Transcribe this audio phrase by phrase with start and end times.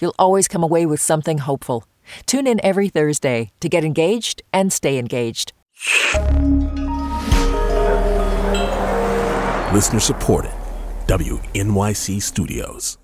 [0.00, 1.84] You'll always come away with something hopeful.
[2.26, 5.52] Tune in every Thursday to get engaged and stay engaged.
[9.72, 10.52] Listener supported,
[11.06, 12.98] WNYC Studios.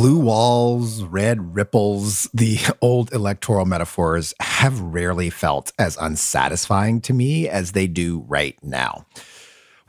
[0.00, 7.46] Blue walls, red ripples, the old electoral metaphors have rarely felt as unsatisfying to me
[7.46, 9.04] as they do right now.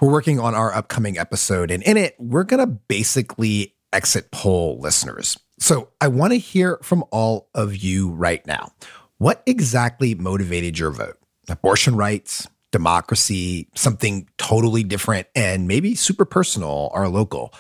[0.02, 4.82] We're working on our upcoming episode, and in it, we're going to basically exit poll
[4.82, 5.40] listeners.
[5.60, 8.74] So I want to hear from all of you right now.
[9.18, 11.20] What exactly motivated your vote?
[11.48, 17.54] Abortion rights, democracy, something totally different, and maybe super personal or local.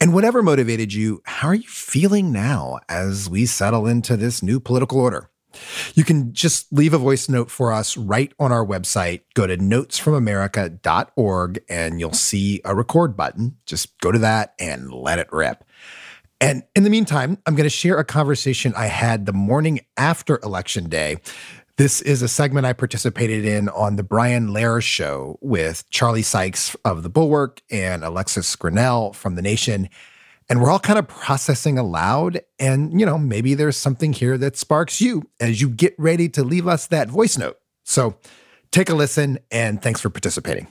[0.00, 4.58] And whatever motivated you, how are you feeling now as we settle into this new
[4.58, 5.28] political order?
[5.94, 9.20] You can just leave a voice note for us right on our website.
[9.34, 13.58] Go to notesfromamerica.org and you'll see a record button.
[13.66, 15.64] Just go to that and let it rip.
[16.40, 20.40] And in the meantime, I'm going to share a conversation I had the morning after
[20.42, 21.18] Election Day
[21.80, 26.76] this is a segment I participated in on the Brian Lehrer show with Charlie Sykes
[26.84, 29.88] of The Bulwark and Alexis Grenell from The Nation.
[30.50, 32.42] And we're all kind of processing aloud.
[32.58, 36.44] And, you know, maybe there's something here that sparks you as you get ready to
[36.44, 37.58] leave us that voice note.
[37.84, 38.18] So
[38.70, 40.66] take a listen and thanks for participating.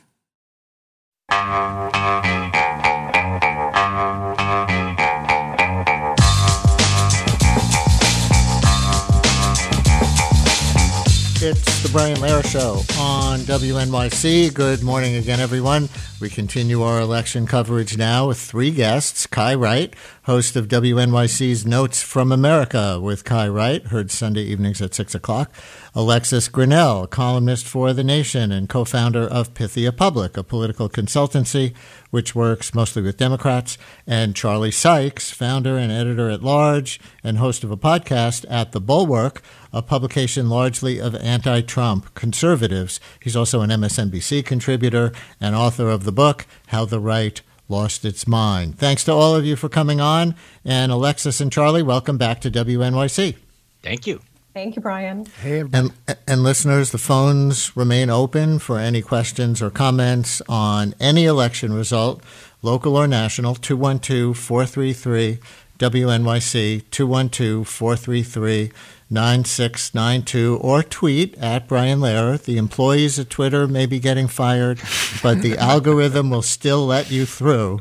[11.42, 14.54] It's the Brian Lehrer Show on WNYC.
[14.54, 15.88] Good morning again, everyone.
[16.20, 19.26] We continue our election coverage now with three guests.
[19.26, 24.94] Kai Wright, host of WNYC's Notes from America with Kai Wright, heard Sunday evenings at
[24.94, 25.50] 6 o'clock.
[25.96, 31.74] Alexis Grenell, columnist for The Nation and co founder of Pythia Public, a political consultancy
[32.10, 33.78] which works mostly with Democrats.
[34.06, 38.82] And Charlie Sykes, founder and editor at large and host of a podcast at The
[38.82, 39.42] Bulwark,
[39.72, 43.00] a publication largely of anti Trump conservatives.
[43.22, 48.28] He's also an MSNBC contributor and author of the book, How the Right Lost Its
[48.28, 48.78] Mind.
[48.78, 50.36] Thanks to all of you for coming on.
[50.66, 53.36] And Alexis and Charlie, welcome back to WNYC.
[53.84, 54.22] Thank you.
[54.54, 55.28] Thank you, Brian.
[55.42, 55.94] Hey, and,
[56.28, 62.24] and listeners, the phones remain open for any questions or comments on any election result,
[62.64, 65.40] local or national, 212 433
[65.78, 68.72] WNYC, 212 433
[69.10, 72.42] 9692 or tweet at Brian Lehrer.
[72.42, 74.80] The employees at Twitter may be getting fired,
[75.24, 77.80] but the algorithm will still let you through.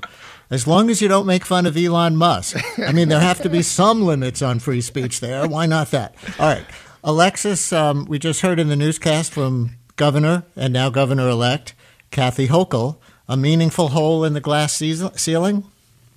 [0.50, 2.56] As long as you don't make fun of Elon Musk.
[2.78, 5.46] I mean, there have to be some limits on free speech there.
[5.46, 6.14] Why not that?
[6.38, 6.64] All right.
[7.04, 11.74] Alexis, um, we just heard in the newscast from Governor and now Governor elect
[12.10, 12.96] Kathy Hochul
[13.28, 14.74] a meaningful hole in the glass
[15.16, 15.64] ceiling?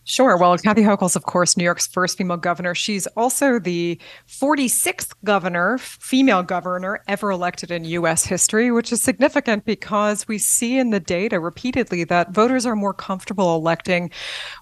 [0.04, 0.36] Sure.
[0.36, 2.74] Well, Kathy Hochul's, of course, New York's first female governor.
[2.74, 8.26] She's also the 46th governor, female governor, ever elected in U.S.
[8.26, 12.96] history, which is significant because we see in the data repeatedly that voters are more
[12.96, 14.10] comfortable electing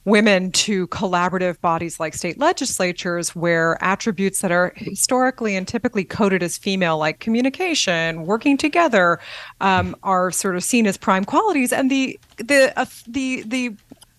[0.03, 6.43] women to collaborative bodies like state legislatures, where attributes that are historically and typically coded
[6.43, 9.19] as female, like communication, working together,
[9.61, 13.73] um, are sort of seen as prime qualities, and the the uh, the the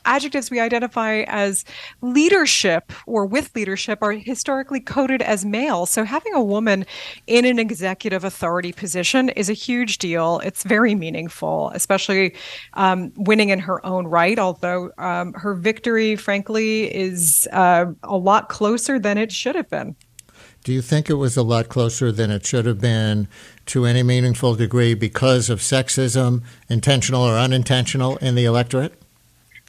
[0.05, 1.65] adjectives we identify as
[2.00, 5.87] leadership or with leadership are historically coded as male.
[5.87, 6.87] So having a woman
[7.27, 10.41] in an executive authority position is a huge deal.
[10.44, 12.34] It's very meaningful, especially
[12.74, 18.48] um, winning in her own right, although um, her victory, frankly, is uh, a lot
[18.48, 19.97] closer than it should have been.
[20.63, 23.28] Do you think it was a lot closer than it should have been
[23.66, 28.99] to any meaningful degree because of sexism, intentional or unintentional, in the electorate?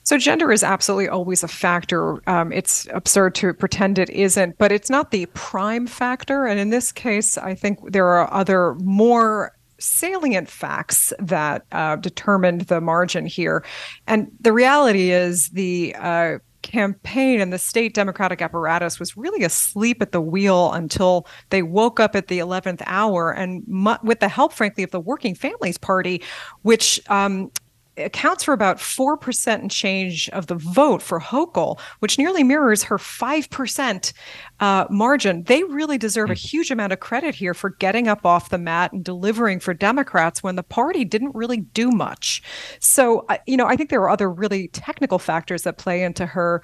[0.03, 2.27] So, gender is absolutely always a factor.
[2.27, 6.45] Um, it's absurd to pretend it isn't, but it's not the prime factor.
[6.45, 12.61] And in this case, I think there are other more salient facts that uh, determined
[12.61, 13.63] the margin here.
[14.07, 20.01] And the reality is the uh, campaign and the state Democratic apparatus was really asleep
[20.01, 23.31] at the wheel until they woke up at the 11th hour.
[23.31, 26.21] And mu- with the help, frankly, of the Working Families Party,
[26.61, 27.51] which um,
[27.97, 32.97] accounts for about 4% and change of the vote for Hochul, which nearly mirrors her
[32.97, 34.13] 5%
[34.59, 35.43] uh, margin.
[35.43, 36.37] They really deserve a hmm.
[36.37, 40.41] huge amount of credit here for getting up off the mat and delivering for Democrats
[40.41, 42.41] when the party didn't really do much.
[42.79, 46.25] So, uh, you know, I think there are other really technical factors that play into
[46.25, 46.63] her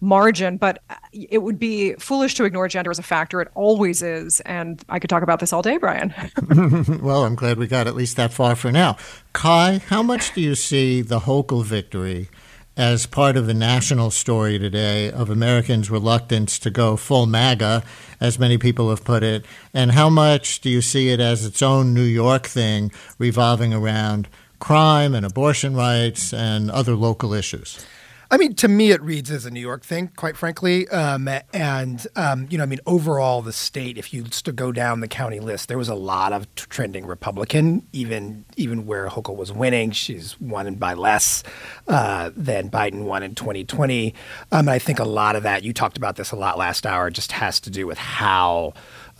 [0.00, 3.40] margin, but uh, it would be foolish to ignore gender as a factor.
[3.40, 4.40] It always is.
[4.40, 6.14] And I could talk about this all day, Brian.
[7.02, 8.96] well, I'm glad we got at least that far for now.
[9.32, 12.28] Kai, how much do you see the Hochul victory
[12.76, 17.82] as part of the national story today of Americans' reluctance to go full MAGA,
[18.20, 19.44] as many people have put it?
[19.74, 24.28] And how much do you see it as its own New York thing revolving around
[24.58, 27.84] crime and abortion rights and other local issues?
[28.32, 30.88] I mean, to me, it reads as a New York thing, quite frankly.
[30.88, 35.00] Um, and, um, you know, I mean, overall, the state, if you to go down
[35.00, 39.36] the county list, there was a lot of t- trending Republican, even even where Hochul
[39.36, 39.90] was winning.
[39.90, 41.42] She's won by less
[41.88, 44.14] uh, than Biden won in 2020.
[44.50, 47.10] Um, I think a lot of that, you talked about this a lot last hour,
[47.10, 48.72] just has to do with how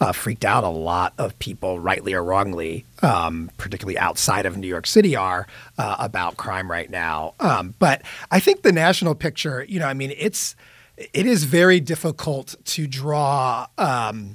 [0.02, 4.66] uh, freaked out a lot of people, rightly or wrongly, um, particularly outside of New
[4.66, 5.46] York City, are
[5.78, 7.34] uh, about crime right now.
[7.38, 10.56] Um, but I think the national picture, you know, I mean, it's
[10.96, 13.68] it is very difficult to draw.
[13.78, 14.34] Um,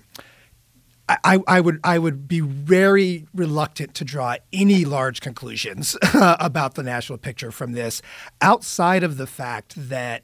[1.09, 6.83] I, I, would I would be very reluctant to draw any large conclusions about the
[6.83, 8.01] national picture from this,
[8.41, 10.23] outside of the fact that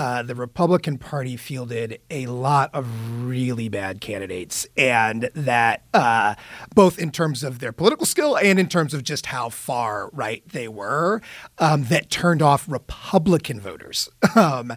[0.00, 6.34] uh, the Republican Party fielded a lot of really bad candidates, and that uh,
[6.74, 10.42] both in terms of their political skill and in terms of just how far right
[10.48, 11.20] they were,
[11.58, 14.08] um, that turned off Republican voters.
[14.36, 14.72] Um,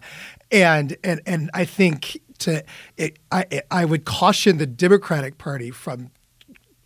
[0.50, 2.64] and and and I think to
[2.96, 6.10] it, I I would caution the Democratic Party from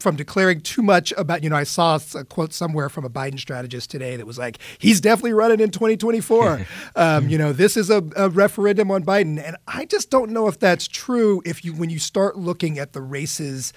[0.01, 3.39] from declaring too much about, you know, I saw a quote somewhere from a Biden
[3.39, 6.67] strategist today that was like, he's definitely running in 2024.
[6.97, 9.43] um, you know, this is a, a, referendum on Biden.
[9.43, 12.93] And I just don't know if that's true if you, when you start looking at
[12.93, 13.73] the races,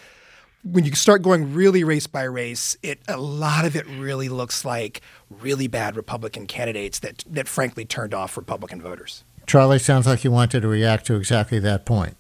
[0.63, 4.63] when you start going really race by race, it a lot of it really looks
[4.63, 9.23] like really bad Republican candidates that that frankly turned off Republican voters.
[9.47, 12.15] Charlie, sounds like you wanted to react to exactly that point.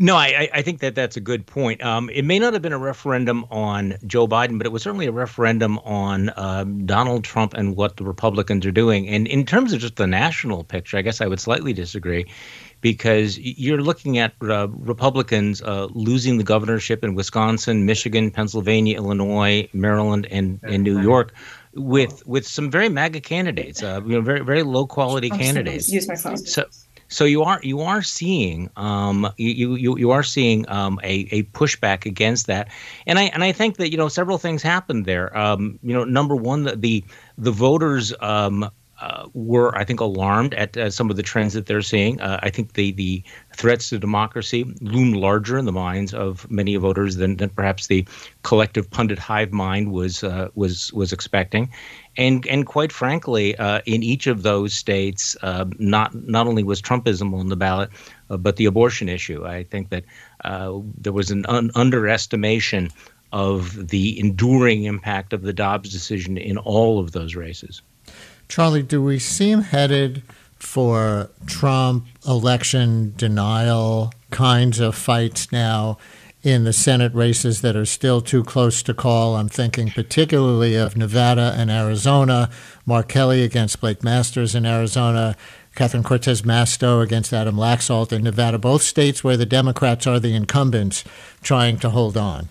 [0.00, 1.82] No, I, I think that that's a good point.
[1.82, 5.06] Um, it may not have been a referendum on Joe Biden, but it was certainly
[5.06, 9.08] a referendum on um, Donald Trump and what the Republicans are doing.
[9.08, 12.26] And in terms of just the national picture, I guess I would slightly disagree
[12.80, 19.68] because you're looking at uh, Republicans uh, losing the governorship in Wisconsin, Michigan, Pennsylvania, Illinois,
[19.72, 21.34] Maryland, and, and New York
[21.74, 25.88] with with some very MAGA candidates, uh, you know, very very low quality candidates.
[25.88, 26.36] Use my phone.
[26.36, 26.64] So
[27.08, 31.42] so you are you are seeing um, you, you you are seeing um, a, a
[31.44, 32.68] pushback against that,
[33.06, 35.36] and I and I think that you know several things happened there.
[35.36, 37.04] Um, you know, number one, the the,
[37.38, 38.70] the voters um,
[39.00, 42.20] uh, were, I think, alarmed at uh, some of the trends that they're seeing.
[42.20, 43.22] Uh, I think the the
[43.54, 48.06] threats to democracy loom larger in the minds of many voters than, than perhaps the
[48.42, 51.70] collective pundit hive mind was uh, was was expecting.
[52.16, 56.82] And and quite frankly, uh, in each of those states, uh, not not only was
[56.82, 57.90] Trumpism on the ballot,
[58.28, 59.46] but the abortion issue.
[59.46, 60.04] I think that
[60.98, 62.90] there was an un- underestimation
[63.32, 67.82] of the enduring impact of the Dobbs decision in all of those races.
[68.48, 70.22] Charlie, do we seem headed
[70.56, 75.98] for Trump election denial kinds of fights now
[76.42, 79.36] in the Senate races that are still too close to call?
[79.36, 82.48] I'm thinking particularly of Nevada and Arizona,
[82.86, 85.36] Mark Kelly against Blake Masters in Arizona.
[85.74, 90.34] Catherine Cortez Masto against Adam Laxalt in Nevada, both states where the Democrats are the
[90.34, 91.04] incumbents
[91.42, 92.48] trying to hold on.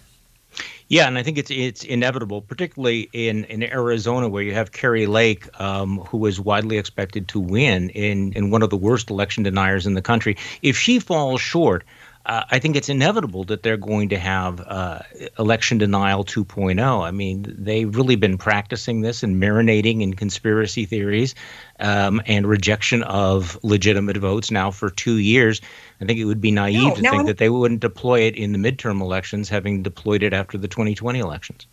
[0.89, 5.05] Yeah, and I think it's it's inevitable, particularly in, in Arizona, where you have Kari
[5.05, 9.43] Lake, um, who is widely expected to win in, in one of the worst election
[9.43, 10.37] deniers in the country.
[10.61, 11.83] If she falls short,
[12.27, 14.99] uh, I think it's inevitable that they're going to have uh,
[15.39, 17.07] election denial 2.0.
[17.07, 21.35] I mean, they've really been practicing this and marinating in conspiracy theories
[21.79, 25.61] um, and rejection of legitimate votes now for two years.
[26.01, 27.25] I think it would be naive no, to think I'm...
[27.27, 31.19] that they wouldn't deploy it in the midterm elections, having deployed it after the 2020
[31.19, 31.65] elections.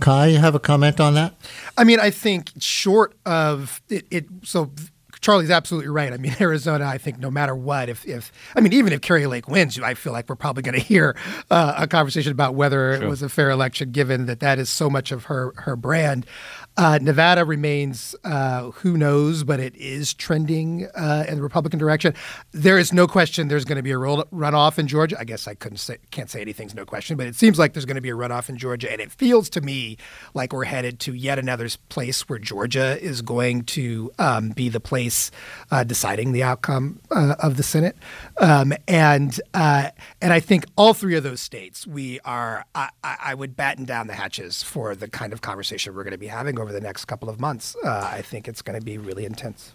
[0.00, 1.34] Kai, you have a comment on that?
[1.76, 4.70] I mean, I think short of it, it so
[5.20, 6.12] Charlie's absolutely right.
[6.12, 9.26] I mean, Arizona, I think no matter what, if, if I mean, even if Kari
[9.26, 11.16] Lake wins, I feel like we're probably going to hear
[11.50, 13.04] uh, a conversation about whether sure.
[13.04, 16.26] it was a fair election, given that that is so much of her her brand.
[16.78, 22.14] Uh, Nevada remains, uh, who knows, but it is trending uh, in the Republican direction.
[22.52, 25.16] There is no question there's going to be a runoff in Georgia.
[25.18, 27.84] I guess I couldn't say, can't say anything's no question, but it seems like there's
[27.84, 29.96] going to be a runoff in Georgia, and it feels to me
[30.34, 34.78] like we're headed to yet another place where Georgia is going to um, be the
[34.78, 35.32] place
[35.72, 37.96] uh, deciding the outcome uh, of the Senate.
[38.40, 39.90] Um, and uh,
[40.22, 42.64] and I think all three of those states, we are.
[42.76, 46.18] I, I would batten down the hatches for the kind of conversation we're going to
[46.18, 47.74] be having over over the next couple of months.
[47.82, 49.72] Uh, I think it's going to be really intense.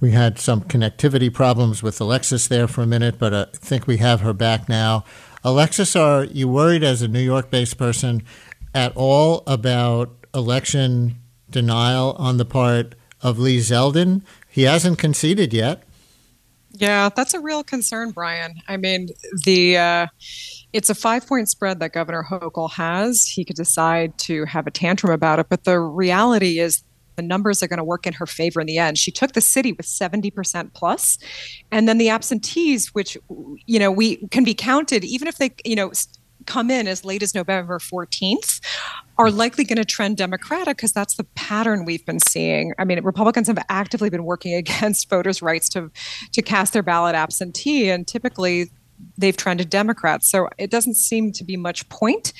[0.00, 3.86] We had some connectivity problems with Alexis there for a minute, but uh, I think
[3.86, 5.04] we have her back now.
[5.42, 8.22] Alexis, are you worried as a New York based person
[8.74, 11.16] at all about election
[11.50, 14.22] denial on the part of Lee Zeldin?
[14.48, 15.82] He hasn't conceded yet.
[16.72, 18.54] Yeah, that's a real concern, Brian.
[18.68, 19.08] I mean,
[19.44, 19.78] the.
[19.78, 20.06] Uh,
[20.76, 23.24] it's a five point spread that Governor Hochul has.
[23.24, 26.84] He could decide to have a tantrum about it, but the reality is
[27.16, 28.98] the numbers are going to work in her favor in the end.
[28.98, 31.16] She took the city with 70% plus,
[31.72, 33.16] and then the absentees, which
[33.64, 35.92] you know we can be counted, even if they you know
[36.44, 38.60] come in as late as November 14th,
[39.18, 42.72] are likely going to trend Democratic because that's the pattern we've been seeing.
[42.78, 45.90] I mean, Republicans have actively been working against voters' rights to
[46.32, 48.70] to cast their ballot absentee, and typically
[49.18, 50.30] they've trended Democrats.
[50.30, 52.32] So it doesn't seem to be much point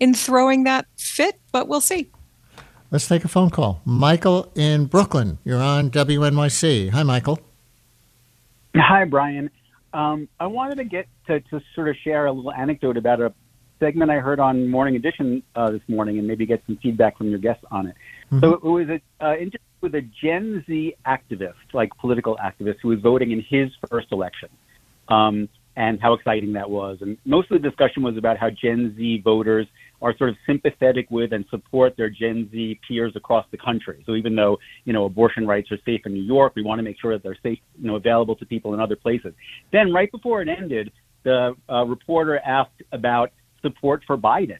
[0.00, 2.10] in throwing that fit, but we'll see.
[2.90, 3.80] Let's take a phone call.
[3.84, 6.90] Michael in Brooklyn, you're on WNYC.
[6.90, 7.40] Hi, Michael.
[8.76, 9.50] Hi, Brian.
[9.92, 13.32] Um, I wanted to get to, to sort of share a little anecdote about a
[13.80, 17.30] segment I heard on Morning Edition uh, this morning, and maybe get some feedback from
[17.30, 17.94] your guests on it.
[18.26, 18.40] Mm-hmm.
[18.40, 22.88] So it was a uh, interview with a Gen Z activist, like political activist, who
[22.88, 24.48] was voting in his first election.
[25.08, 26.98] Um, and how exciting that was.
[27.00, 29.66] And most of the discussion was about how Gen Z voters
[30.00, 34.02] are sort of sympathetic with and support their Gen Z peers across the country.
[34.06, 36.82] So even though, you know, abortion rights are safe in New York, we want to
[36.82, 39.32] make sure that they're safe, you know, available to people in other places.
[39.72, 40.92] Then right before it ended,
[41.24, 44.58] the uh, reporter asked about support for Biden.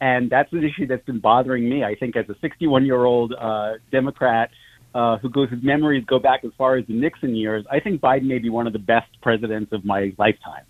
[0.00, 1.84] And that's an issue that's been bothering me.
[1.84, 4.50] I think as a 61 year old uh, Democrat
[4.94, 8.00] uh, who goes his memories go back as far as the Nixon years, I think
[8.00, 10.64] Biden may be one of the best presidents of my lifetime.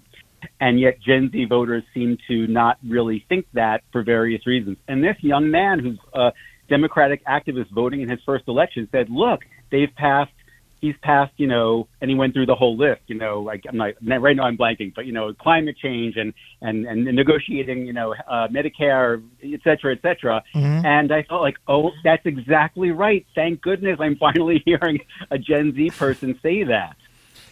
[0.60, 4.78] And yet Gen Z voters seem to not really think that for various reasons.
[4.88, 6.32] And this young man who's a
[6.68, 10.32] Democratic activist voting in his first election said, look, they've passed
[10.80, 13.76] he's passed, you know, and he went through the whole list, you know, like I'm
[13.76, 17.92] not right now I'm blanking, but you know, climate change and and and negotiating, you
[17.92, 20.42] know, uh, Medicare, et cetera, et cetera.
[20.54, 20.86] Mm-hmm.
[20.86, 23.26] And I felt like, oh, that's exactly right.
[23.34, 26.96] Thank goodness I'm finally hearing a Gen Z person say that.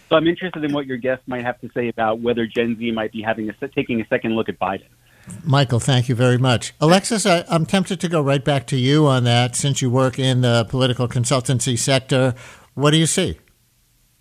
[0.09, 2.91] So I'm interested in what your guest might have to say about whether Gen Z
[2.93, 4.87] might be having a taking a second look at Biden.
[5.45, 6.75] Michael, thank you very much.
[6.81, 10.19] Alexis, I, am tempted to go right back to you on that since you work
[10.19, 12.35] in the political consultancy sector.
[12.79, 13.37] What do you see?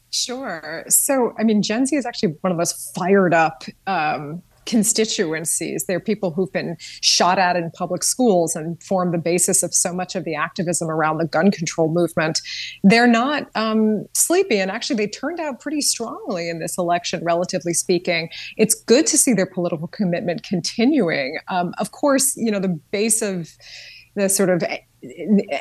[0.10, 0.84] Sure.
[0.90, 5.86] So, I mean, Gen Z is actually one of the most fired up um, constituencies.
[5.86, 9.94] They're people who've been shot at in public schools and form the basis of so
[9.94, 12.42] much of the activism around the gun control movement.
[12.84, 17.76] They're not um, sleepy, and actually, they turned out pretty strongly in this election, relatively
[17.76, 18.28] speaking.
[18.58, 21.38] It's good to see their political commitment continuing.
[21.48, 23.56] Um, of course, you know, the base of
[24.16, 24.64] the sort of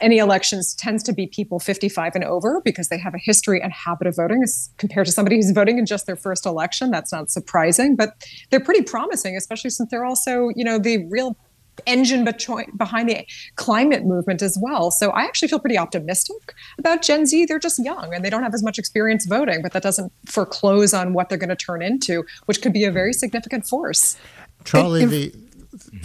[0.00, 3.72] any elections tends to be people 55 and over because they have a history and
[3.72, 6.90] habit of voting as compared to somebody who's voting in just their first election.
[6.90, 8.14] That's not surprising but
[8.50, 11.36] they're pretty promising especially since they're also you know the real
[11.84, 13.26] engine behind the
[13.56, 14.90] climate movement as well.
[14.90, 17.44] So i actually feel pretty optimistic about gen z.
[17.44, 20.94] They're just young and they don't have as much experience voting but that doesn't foreclose
[20.94, 24.16] on what they're going to turn into which could be a very significant force.
[24.64, 25.34] Charlie if, the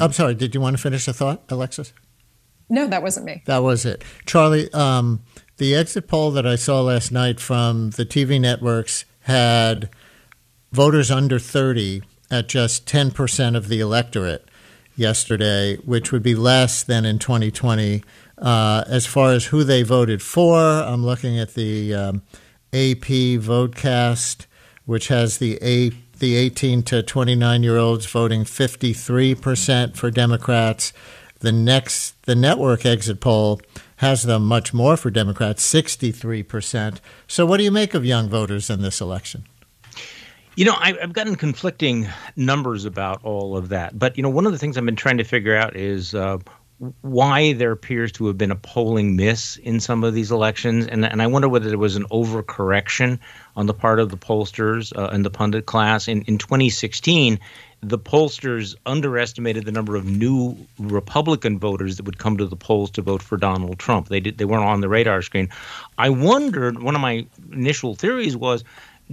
[0.01, 1.93] i'm sorry did you want to finish the thought alexis
[2.71, 3.43] no, that wasn't me.
[3.45, 4.03] That was it.
[4.25, 5.21] Charlie, um,
[5.57, 9.89] the exit poll that I saw last night from the TV networks had
[10.71, 12.01] voters under 30
[12.31, 14.47] at just 10% of the electorate
[14.95, 18.03] yesterday, which would be less than in 2020.
[18.37, 22.21] Uh, as far as who they voted for, I'm looking at the um,
[22.73, 24.45] AP Votecast,
[24.85, 30.93] which has the A, the 18 to 29 year olds voting 53% for Democrats
[31.41, 33.61] the next, the network exit poll
[33.97, 36.99] has them much more for Democrats, 63%.
[37.27, 39.45] So, what do you make of young voters in this election?
[40.55, 43.97] You know, I've gotten conflicting numbers about all of that.
[43.97, 46.39] But, you know, one of the things I've been trying to figure out is uh,
[47.01, 51.05] why there appears to have been a polling miss in some of these elections, and
[51.05, 53.19] and I wonder whether there was an overcorrection
[53.55, 57.39] on the part of the pollsters uh, and the pundit class in in 2016
[57.81, 62.91] the pollsters underestimated the number of new Republican voters that would come to the polls
[62.91, 64.09] to vote for Donald Trump.
[64.09, 65.49] They did they weren't on the radar screen.
[65.97, 66.81] I wondered.
[66.81, 68.63] One of my initial theories was.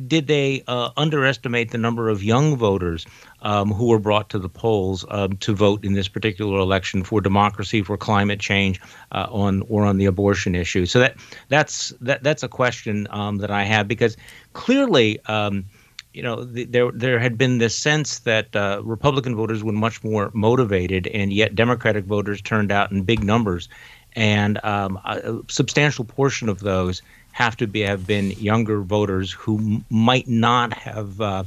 [0.07, 3.05] Did they uh, underestimate the number of young voters
[3.43, 7.21] um, who were brought to the polls um, to vote in this particular election for
[7.21, 10.87] democracy, for climate change, uh, on or on the abortion issue?
[10.87, 11.17] So that
[11.49, 14.17] that's that that's a question um, that I have because
[14.53, 15.65] clearly um,
[16.13, 20.03] you know, the, there there had been this sense that uh, Republican voters were much
[20.03, 23.69] more motivated, and yet Democratic voters turned out in big numbers,
[24.15, 29.83] and um, a, substantial portion of those have to be have been younger voters who
[29.91, 31.45] might not have, uh,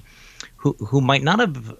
[0.58, 1.78] who who might not have.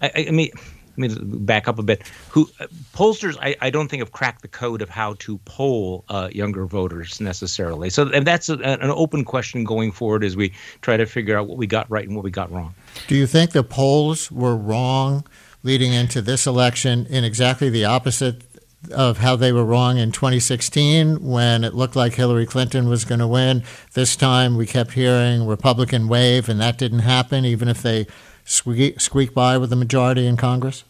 [0.00, 0.50] I, I mean,
[0.96, 2.02] let me back up a bit.
[2.30, 2.46] Who
[2.94, 3.36] pollsters?
[3.40, 7.20] I, I don't think have cracked the code of how to poll uh, younger voters
[7.20, 7.90] necessarily.
[7.90, 11.48] So, and that's a, an open question going forward as we try to figure out
[11.48, 12.74] what we got right and what we got wrong.
[13.08, 15.24] Do you think the polls were wrong
[15.62, 18.42] leading into this election in exactly the opposite
[18.92, 23.18] of how they were wrong in 2016 when it looked like Hillary Clinton was going
[23.18, 23.62] to win?
[23.94, 28.06] This time we kept hearing Republican wave, and that didn't happen, even if they
[28.44, 30.84] squeak, squeak by with a majority in Congress?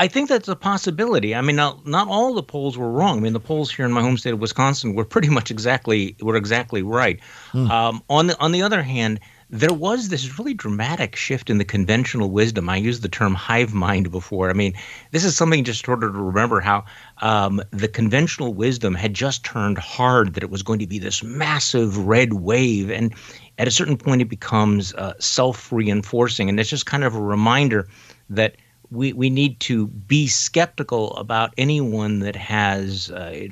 [0.00, 1.34] I think that's a possibility.
[1.34, 3.18] I mean, not, not all the polls were wrong.
[3.18, 6.16] I mean, the polls here in my home state of Wisconsin were pretty much exactly
[6.22, 7.20] were exactly right.
[7.52, 7.70] Mm.
[7.70, 11.64] Um, on the on the other hand, there was this really dramatic shift in the
[11.64, 12.68] conventional wisdom.
[12.68, 14.48] I used the term hive mind before.
[14.48, 14.74] I mean,
[15.10, 16.84] this is something just sort of to remember how
[17.20, 21.22] um, the conventional wisdom had just turned hard that it was going to be this
[21.22, 23.12] massive red wave, and
[23.60, 26.48] at a certain point, it becomes uh, self reinforcing.
[26.48, 27.88] And it's just kind of a reminder
[28.30, 28.56] that
[28.90, 33.48] we, we need to be skeptical about anyone that has uh,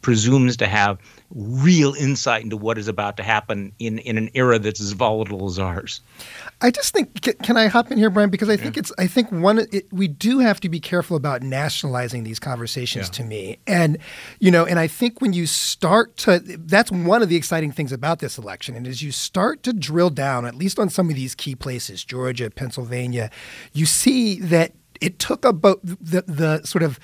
[0.00, 0.98] presumes to have
[1.34, 5.46] real insight into what is about to happen in, in an era that's as volatile
[5.46, 6.00] as ours.
[6.60, 8.30] I just think can I hop in here, Brian?
[8.30, 8.80] Because I think yeah.
[8.80, 13.08] it's I think one it, we do have to be careful about nationalizing these conversations.
[13.08, 13.12] Yeah.
[13.12, 13.98] To me, and
[14.38, 17.90] you know, and I think when you start to that's one of the exciting things
[17.90, 21.16] about this election, and as you start to drill down, at least on some of
[21.16, 23.30] these key places, Georgia, Pennsylvania,
[23.72, 24.61] you see that
[25.02, 26.98] it took about the the sort of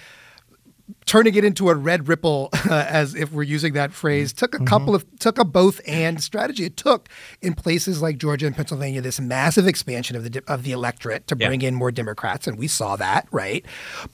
[1.07, 4.59] turning it into a red ripple, uh, as if we're using that phrase, took a
[4.59, 4.67] mm-hmm.
[4.67, 6.65] couple of took a both and strategy.
[6.65, 7.09] It took
[7.41, 11.37] in places like Georgia and Pennsylvania this massive expansion of the of the electorate to
[11.37, 11.69] bring yeah.
[11.69, 13.65] in more Democrats, and we saw that, right?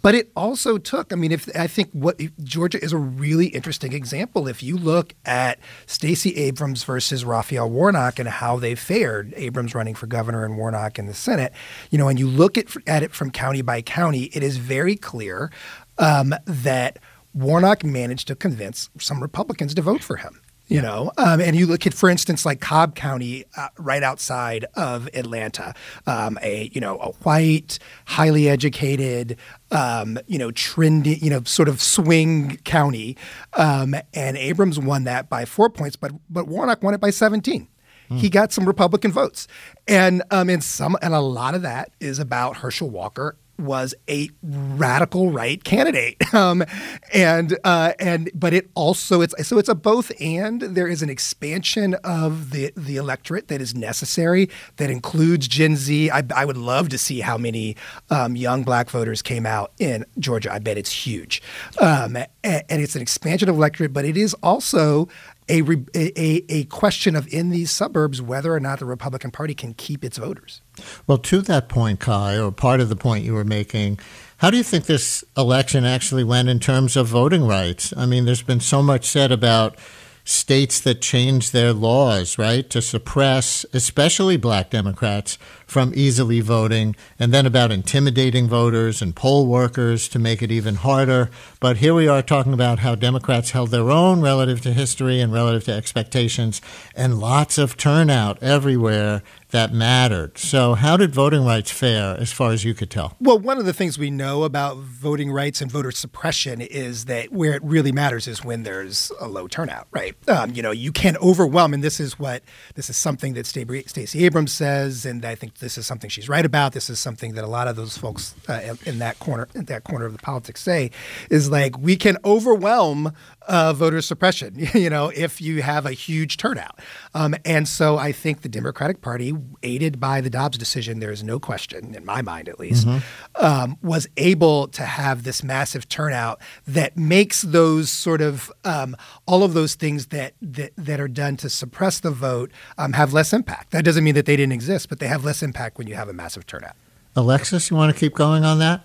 [0.03, 1.13] But it also took.
[1.13, 4.49] I mean, if I think what Georgia is a really interesting example.
[4.49, 9.95] If you look at Stacey Abrams versus Raphael Warnock and how they fared, Abrams running
[9.95, 11.53] for governor and Warnock in the Senate,
[11.91, 14.97] you know, and you look at at it from county by county, it is very
[14.97, 15.51] clear
[15.99, 16.99] um, that
[17.35, 20.41] Warnock managed to convince some Republicans to vote for him.
[20.67, 24.65] You know, um, and you look at, for instance, like Cobb County, uh, right outside
[24.75, 25.75] of Atlanta,
[26.07, 29.37] um, a you know a white, highly educated,
[29.71, 33.19] um, you know, trendy, you know, sort of swing county,
[33.53, 37.69] um, and Abrams won that by four points, but but Warnock won it by seventeen.
[38.11, 38.19] Mm.
[38.21, 39.47] He got some Republican votes,
[39.87, 44.31] and um, and some and a lot of that is about Herschel Walker was a
[44.43, 46.65] radical right candidate, um,
[47.13, 50.63] and uh, and but it also it's so it's a both and.
[50.63, 56.11] There is an expansion of the the electorate that is necessary that includes Gen Z.
[56.11, 57.77] I, I would love to see how many
[58.11, 60.53] um, young Black voters came out in Georgia.
[60.53, 61.43] I bet it's huge,
[61.81, 65.09] um, and, and it's an expansion of electorate, but it is also
[65.49, 65.63] a,
[65.95, 70.05] a, a question of in these suburbs whether or not the Republican Party can keep
[70.05, 70.61] its voters.
[71.07, 73.99] Well, to that point, Kai, or part of the point you were making,
[74.39, 77.93] how do you think this election actually went in terms of voting rights?
[77.97, 79.77] I mean, there's been so much said about
[80.25, 87.33] states that changed their laws, right, to suppress especially black Democrats from easily voting, and
[87.33, 91.31] then about intimidating voters and poll workers to make it even harder.
[91.61, 95.33] But here we are talking about how Democrats held their own relative to history and
[95.33, 96.63] relative to expectations,
[96.97, 99.23] and lots of turnout everywhere
[99.55, 100.37] that mattered.
[100.37, 103.17] So, how did voting rights fare as far as you could tell?
[103.21, 107.33] Well, one of the things we know about voting rights and voter suppression is that
[107.33, 110.17] where it really matters is when there's a low turnout, right?
[110.29, 112.43] Um, you know, you can overwhelm, and this is what
[112.75, 116.45] this is something that Stacey Abrams says, and I think this is something she's right
[116.45, 116.73] about.
[116.73, 119.85] This is something that a lot of those folks uh, in that corner, in that
[119.85, 120.91] corner of the politics, say
[121.31, 123.13] is like we can overwhelm
[123.47, 126.79] uh, voter suppression, you know, if you have a huge turnout.
[127.15, 131.23] Um, and so I think the Democratic Party, aided by the Dobbs decision, there is
[131.23, 133.45] no question, in my mind at least, mm-hmm.
[133.45, 139.43] um, was able to have this massive turnout that makes those sort of um, all
[139.43, 143.33] of those things that, that, that are done to suppress the vote um, have less
[143.33, 143.71] impact.
[143.71, 146.09] That doesn't mean that they didn't exist, but they have less impact when you have
[146.09, 146.77] a massive turnout.
[147.17, 148.85] Alexis, you want to keep going on that?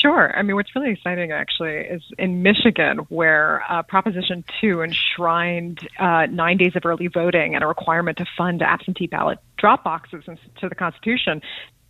[0.00, 0.36] Sure.
[0.36, 6.26] I mean, what's really exciting actually is in Michigan, where uh, Proposition 2 enshrined uh,
[6.26, 10.68] nine days of early voting and a requirement to fund absentee ballot drop boxes into
[10.68, 11.42] the Constitution.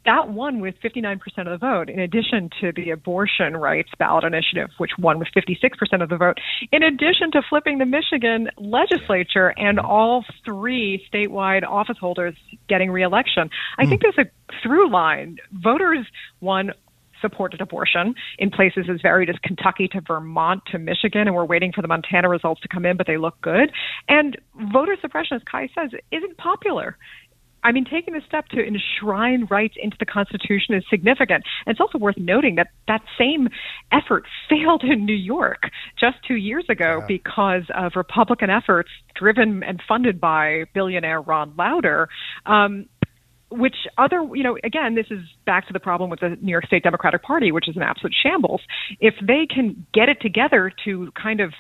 [0.07, 4.71] That won with 59% of the vote, in addition to the abortion rights ballot initiative,
[4.79, 6.39] which won with 56% of the vote,
[6.73, 12.35] in addition to flipping the Michigan legislature and all three statewide office holders
[12.67, 13.51] getting reelection.
[13.79, 14.09] I think hmm.
[14.17, 15.37] there's a through line.
[15.53, 16.07] Voters
[16.41, 16.73] won
[17.21, 21.73] supported abortion in places as varied as Kentucky to Vermont to Michigan, and we're waiting
[21.73, 23.73] for the Montana results to come in, but they look good.
[24.09, 24.37] And
[24.73, 26.97] voter suppression, as Kai says, isn't popular.
[27.63, 31.45] I mean, taking the step to enshrine rights into the Constitution is significant.
[31.67, 33.49] And it's also worth noting that that same
[33.93, 35.65] effort failed in New York
[35.99, 37.07] just two years ago yeah.
[37.07, 42.09] because of Republican efforts driven and funded by billionaire Ron Lauder.
[42.47, 42.87] Um,
[43.51, 46.67] which other, you know, again, this is back to the problem with the New York
[46.67, 48.61] State Democratic Party, which is an absolute shambles.
[49.01, 51.53] If they can get it together to kind of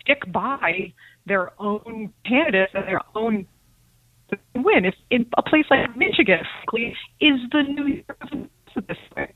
[0.00, 0.92] stick by
[1.26, 3.46] their own candidates and their own
[4.54, 6.40] win, if in a place like Michigan,
[7.20, 8.48] is the New York
[8.88, 9.32] this way.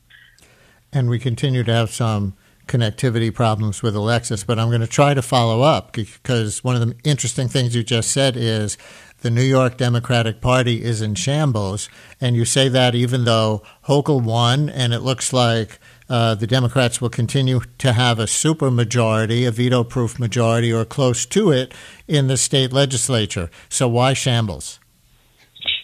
[0.91, 2.35] And we continue to have some
[2.67, 6.81] connectivity problems with Alexis, but I'm going to try to follow up because one of
[6.81, 8.77] the interesting things you just said is
[9.21, 11.89] the New York Democratic Party is in shambles.
[12.21, 17.01] And you say that even though Hochul won, and it looks like uh, the Democrats
[17.01, 21.73] will continue to have a supermajority, a veto proof majority, or close to it
[22.07, 23.49] in the state legislature.
[23.69, 24.79] So why shambles?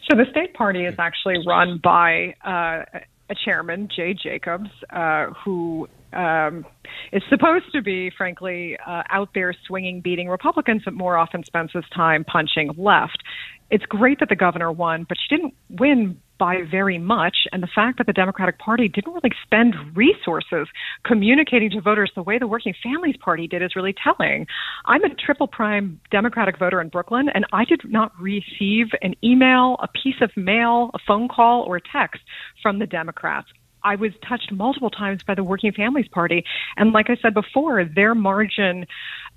[0.10, 2.84] So the state party is actually run by uh,
[3.30, 6.66] a chairman, Jay Jacobs, uh, who um,
[7.12, 11.72] is supposed to be, frankly, uh, out there swinging, beating Republicans, but more often spends
[11.74, 13.24] his time punching left.
[13.70, 17.38] It's great that the governor won, but she didn't win by very much.
[17.52, 20.68] And the fact that the Democratic Party didn't really spend resources
[21.06, 24.46] communicating to voters the way the Working Families Party did is really telling.
[24.86, 29.78] I'm a triple prime Democratic voter in Brooklyn, and I did not receive an email,
[29.82, 32.22] a piece of mail, a phone call, or a text
[32.62, 33.48] from the Democrats.
[33.84, 36.44] I was touched multiple times by the Working Families Party.
[36.78, 38.86] And like I said before, their margin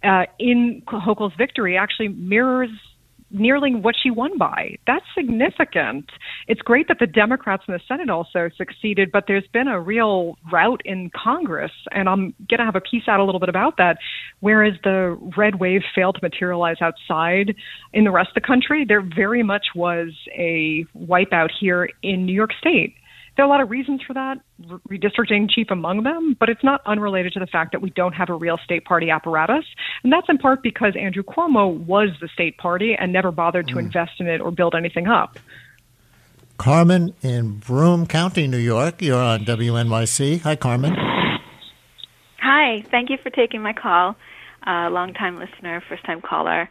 [0.05, 2.71] uh, in Hochul's victory actually mirrors
[3.31, 4.77] nearly what she won by.
[4.87, 6.07] That's significant.
[6.47, 10.37] It's great that the Democrats in the Senate also succeeded, but there's been a real
[10.53, 13.79] rout in Congress, and I'm going to have a piece out a little bit about
[13.79, 13.99] that.
[14.41, 17.57] Whereas the red wave failed to materialize outside
[17.93, 22.35] in the rest of the country, there very much was a wipeout here in New
[22.35, 22.95] York State.
[23.37, 24.39] There are a lot of reasons for that,
[24.89, 28.31] redistricting chief among them, but it's not unrelated to the fact that we don't have
[28.31, 29.65] a real state party apparatus.
[30.03, 33.75] And that's in part because Andrew Cuomo was the state party and never bothered to
[33.75, 33.81] mm.
[33.81, 35.39] invest in it or build anything up.
[36.57, 39.03] Carmen in Broome County, New York.
[39.03, 40.41] You're on WNYC.
[40.41, 40.95] Hi, Carmen.
[42.41, 42.83] Hi.
[42.91, 44.17] Thank you for taking my call.
[44.67, 46.69] Uh, long time listener, first time caller.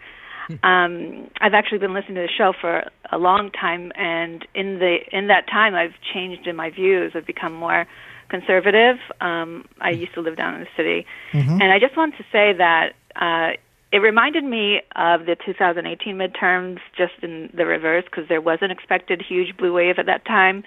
[0.64, 4.98] um, I've actually been listening to the show for a long time, and in the
[5.12, 7.14] in that time, I've changed in my views.
[7.16, 7.86] I've become more
[8.30, 8.98] conservative.
[9.22, 11.62] Um, I used to live down in the city, mm-hmm.
[11.62, 13.58] and I just wanted to say that uh,
[13.92, 18.72] it reminded me of the 2018 midterms, just in the reverse, because there was an
[18.72, 20.64] expected huge blue wave at that time,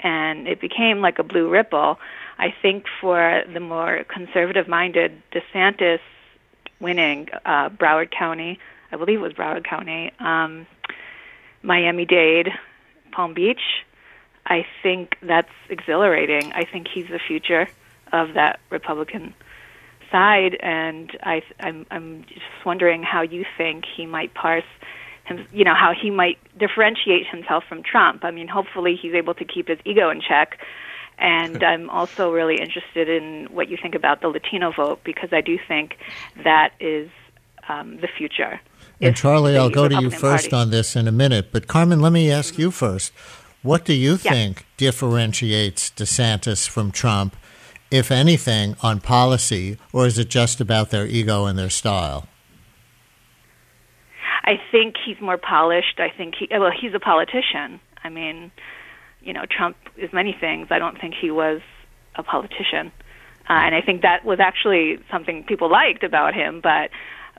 [0.00, 1.98] and it became like a blue ripple.
[2.38, 6.00] I think for the more conservative-minded DeSantis
[6.80, 8.58] winning uh, Broward County
[8.92, 10.66] I believe it was Broward County, um,
[11.62, 12.48] Miami Dade,
[13.12, 13.84] Palm Beach.
[14.46, 16.52] I think that's exhilarating.
[16.52, 17.68] I think he's the future
[18.12, 19.34] of that Republican
[20.10, 24.64] side, and I, I'm, I'm just wondering how you think he might parse
[25.24, 28.24] him, you know, how he might differentiate himself from Trump.
[28.24, 30.58] I mean, hopefully he's able to keep his ego in check.
[31.18, 35.40] And I'm also really interested in what you think about the Latino vote because I
[35.40, 35.96] do think
[36.42, 37.10] that is
[37.68, 38.60] um, the future.
[39.00, 40.62] And Charlie, I'll go to you first Party.
[40.62, 41.52] on this in a minute.
[41.52, 43.12] But Carmen, let me ask you first.
[43.62, 47.36] What do you think differentiates DeSantis from Trump,
[47.90, 52.26] if anything, on policy, or is it just about their ego and their style?
[54.44, 56.00] I think he's more polished.
[56.00, 57.80] I think he well, he's a politician.
[58.02, 58.50] I mean,
[59.20, 60.68] you know, Trump is many things.
[60.70, 61.60] I don't think he was
[62.16, 62.92] a politician.
[63.48, 66.60] Uh, and I think that was actually something people liked about him.
[66.60, 66.90] But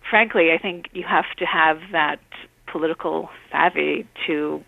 [0.10, 2.20] frankly, I think you have to have that
[2.68, 4.64] political savvy to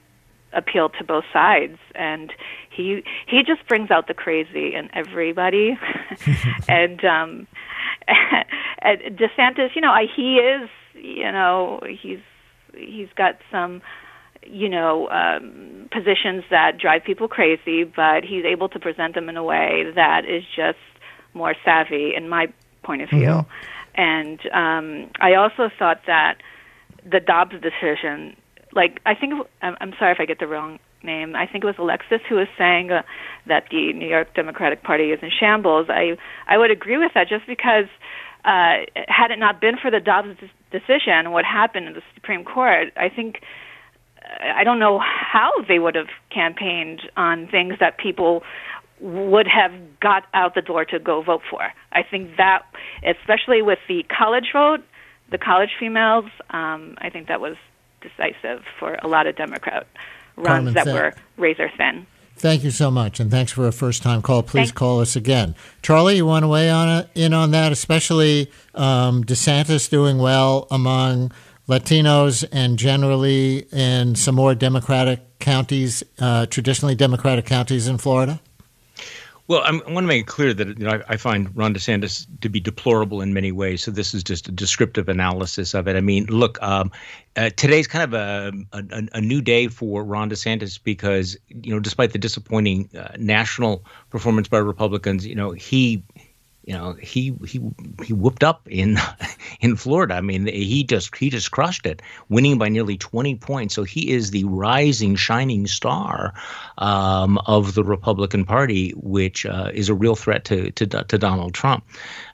[0.54, 1.78] appeal to both sides.
[1.96, 2.32] And
[2.70, 5.78] he he just brings out the crazy in everybody.
[6.68, 7.48] And um
[8.84, 12.20] DeSantis you know he is you know he's
[12.76, 13.82] he's got some
[14.46, 19.38] you know um positions that drive people crazy but he's able to present them in
[19.38, 20.78] a way that is just
[21.34, 22.48] more savvy in my
[22.84, 23.20] point of view.
[23.20, 23.73] Mm-hmm.
[23.96, 26.38] And um I also thought that
[27.10, 28.36] the Dobbs decision
[28.74, 31.36] like I think I'm sorry if I get the wrong name.
[31.36, 33.04] I think it was Alexis who was saying uh,
[33.48, 35.88] that the New York Democratic Party is in shambles.
[35.90, 37.86] I I would agree with that just because
[38.46, 40.38] uh, had it not been for the Dobbs
[40.72, 43.42] decision, what happened in the Supreme Court, I think
[44.42, 48.44] I don't know how they would have campaigned on things that people
[49.04, 51.62] would have got out the door to go vote for.
[51.92, 52.64] I think that,
[53.06, 54.82] especially with the college vote,
[55.30, 57.58] the college females, um, I think that was
[58.02, 59.86] decisive for a lot of Democrat
[60.38, 62.08] runs Carmen, that were razor thin.
[62.38, 64.42] Thank you so much, and thanks for a first-time call.
[64.42, 64.72] Please Thanks.
[64.72, 66.16] call us again, Charlie.
[66.16, 71.32] You want to weigh on it, in on that, especially um, DeSantis doing well among
[71.68, 78.40] Latinos and generally in some more Democratic counties, uh, traditionally Democratic counties in Florida.
[79.48, 81.74] Well, I'm, i want to make it clear that you know, I, I, find Ron
[81.74, 83.84] DeSantis to be deplorable in many ways.
[83.84, 85.98] So this is just a descriptive analysis of it.
[85.98, 86.92] I mean, look, um,
[87.36, 91.80] uh, today's kind of a, a, a new day for Ron DeSantis because you know,
[91.82, 96.04] despite the disappointing uh, national performance by Republicans, you know, he
[96.66, 97.60] you know he he
[98.04, 98.98] he whooped up in
[99.62, 100.16] in Florida.
[100.16, 103.76] I mean, he just he just crushed it, winning by nearly 20 points.
[103.76, 106.34] So he is the rising, shining star
[106.78, 111.54] um, of the Republican Party, which uh, is a real threat to to, to Donald
[111.54, 111.86] Trump.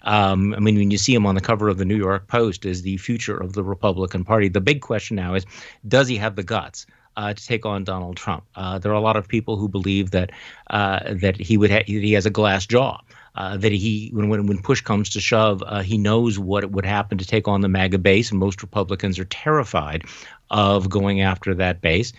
[0.04, 2.65] Um, I mean, when you see him on the cover of the New York Post
[2.65, 5.46] as the future of the Republican Party, the big question now is,
[5.88, 6.86] does he have the guts?
[7.18, 8.46] Uh, to take on Donald Trump.
[8.56, 10.32] Uh, there are a lot of people who believe that
[10.70, 13.02] uh, that he would ha- he has a glass jaw
[13.36, 16.86] uh, that he, when, when, when push comes to shove, uh, he knows what would
[16.86, 20.04] happen to take on the MAGA base, and most Republicans are terrified
[20.50, 22.13] of going after that base.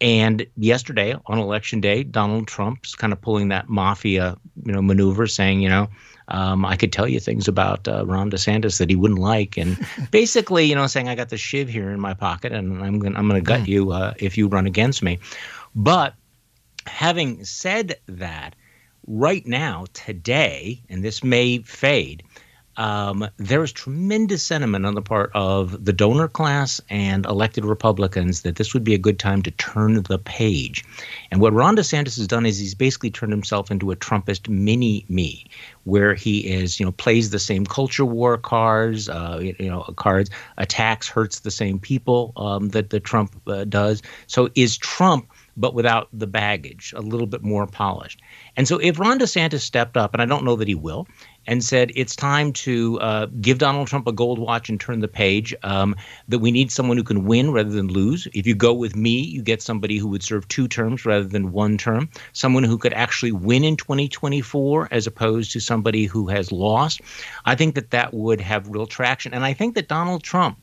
[0.00, 5.26] And yesterday, on election day, Donald Trump's kind of pulling that mafia, you know, maneuver,
[5.26, 5.88] saying, you know,
[6.28, 9.78] um, I could tell you things about uh, Ron DeSantis that he wouldn't like, and
[10.10, 13.18] basically, you know, saying I got the shiv here in my pocket, and I'm gonna
[13.18, 13.68] I'm gonna gut mm.
[13.68, 15.18] you uh, if you run against me.
[15.74, 16.14] But
[16.86, 18.54] having said that,
[19.08, 22.22] right now, today, and this may fade,
[22.76, 28.42] um, there is tremendous sentiment on the part of the donor class and elected Republicans
[28.42, 30.84] that this would be a good time to turn the page.
[31.32, 35.04] And what Ron DeSantis has done is he's basically turned himself into a Trumpist mini
[35.08, 35.46] me,
[35.84, 40.30] where he is, you know, plays the same culture war cards, uh, you know, cards,
[40.56, 44.02] attacks, hurts the same people um, that the Trump uh, does.
[44.28, 48.22] So is Trump but without the baggage, a little bit more polished.
[48.56, 51.06] And so if Ron DeSantis stepped up, and I don't know that he will,
[51.48, 55.08] and said it's time to uh, give Donald Trump a gold watch and turn the
[55.08, 55.96] page, um,
[56.28, 58.28] that we need someone who can win rather than lose.
[58.34, 61.50] If you go with me, you get somebody who would serve two terms rather than
[61.52, 66.52] one term, someone who could actually win in 2024 as opposed to somebody who has
[66.52, 67.00] lost.
[67.44, 69.34] I think that that would have real traction.
[69.34, 70.58] And I think that Donald Trump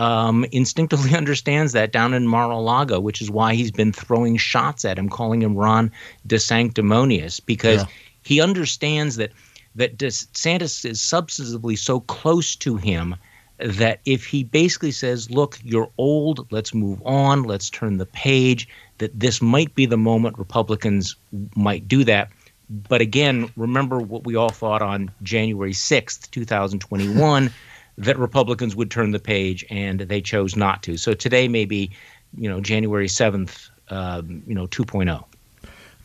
[0.00, 4.98] um, instinctively understands that down in Mar-a-Lago, which is why he's been throwing shots at
[4.98, 5.92] him, calling him Ron
[6.26, 7.88] DeSanctimonious, because yeah.
[8.24, 9.32] he understands that
[9.76, 13.14] that DeSantis is substantively so close to him
[13.58, 16.50] that if he basically says, "Look, you're old.
[16.50, 17.42] Let's move on.
[17.44, 18.66] Let's turn the page,"
[18.98, 21.14] that this might be the moment Republicans
[21.54, 22.30] might do that.
[22.70, 27.52] But again, remember what we all thought on January 6th, 2021
[28.00, 30.96] that Republicans would turn the page, and they chose not to.
[30.96, 31.90] So today may be,
[32.36, 35.22] you know, January 7th, um, you know, 2.0.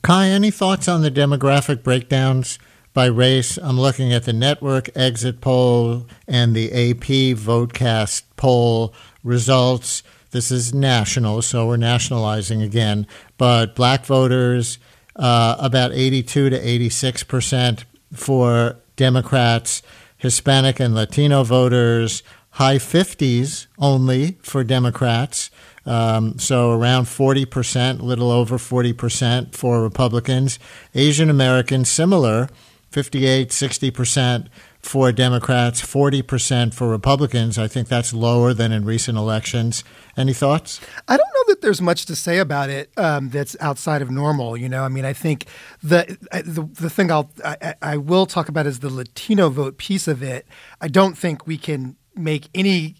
[0.01, 2.59] Kai, any thoughts on the demographic breakdowns
[2.93, 3.57] by race?
[3.57, 10.03] I'm looking at the network exit poll and the AP Votecast poll results.
[10.31, 13.07] This is national, so we're nationalizing again.
[13.37, 14.79] But black voters,
[15.15, 19.81] uh, about 82 to 86 percent for Democrats.
[20.17, 25.49] Hispanic and Latino voters, high 50s only for Democrats.
[25.85, 30.57] Um, so around 40%, little over 40% for Republicans.
[30.95, 32.49] Asian Americans, similar,
[32.91, 34.47] 58, 60%
[34.85, 37.57] for Democrats, 40% for Republicans.
[37.57, 39.83] I think that's lower than in recent elections.
[40.15, 40.79] Any thoughts?
[41.07, 44.55] I don't know that there's much to say about it um, that's outside of normal.
[44.55, 45.45] You know, I mean, I think
[45.81, 50.07] the the, the thing I'll I, I will talk about is the Latino vote piece
[50.07, 50.45] of it.
[50.79, 52.95] I don't think we can make any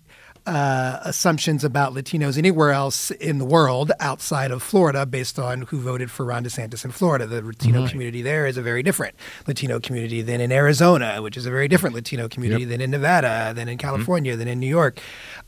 [0.46, 5.80] uh, assumptions about Latinos anywhere else in the world outside of Florida based on who
[5.80, 7.26] voted for Ron DeSantis in Florida.
[7.26, 7.88] The Latino mm-hmm.
[7.90, 9.16] community there is a very different
[9.48, 12.70] Latino community than in Arizona, which is a very different Latino community yep.
[12.70, 14.40] than in Nevada, than in California, mm-hmm.
[14.40, 15.00] than in New York.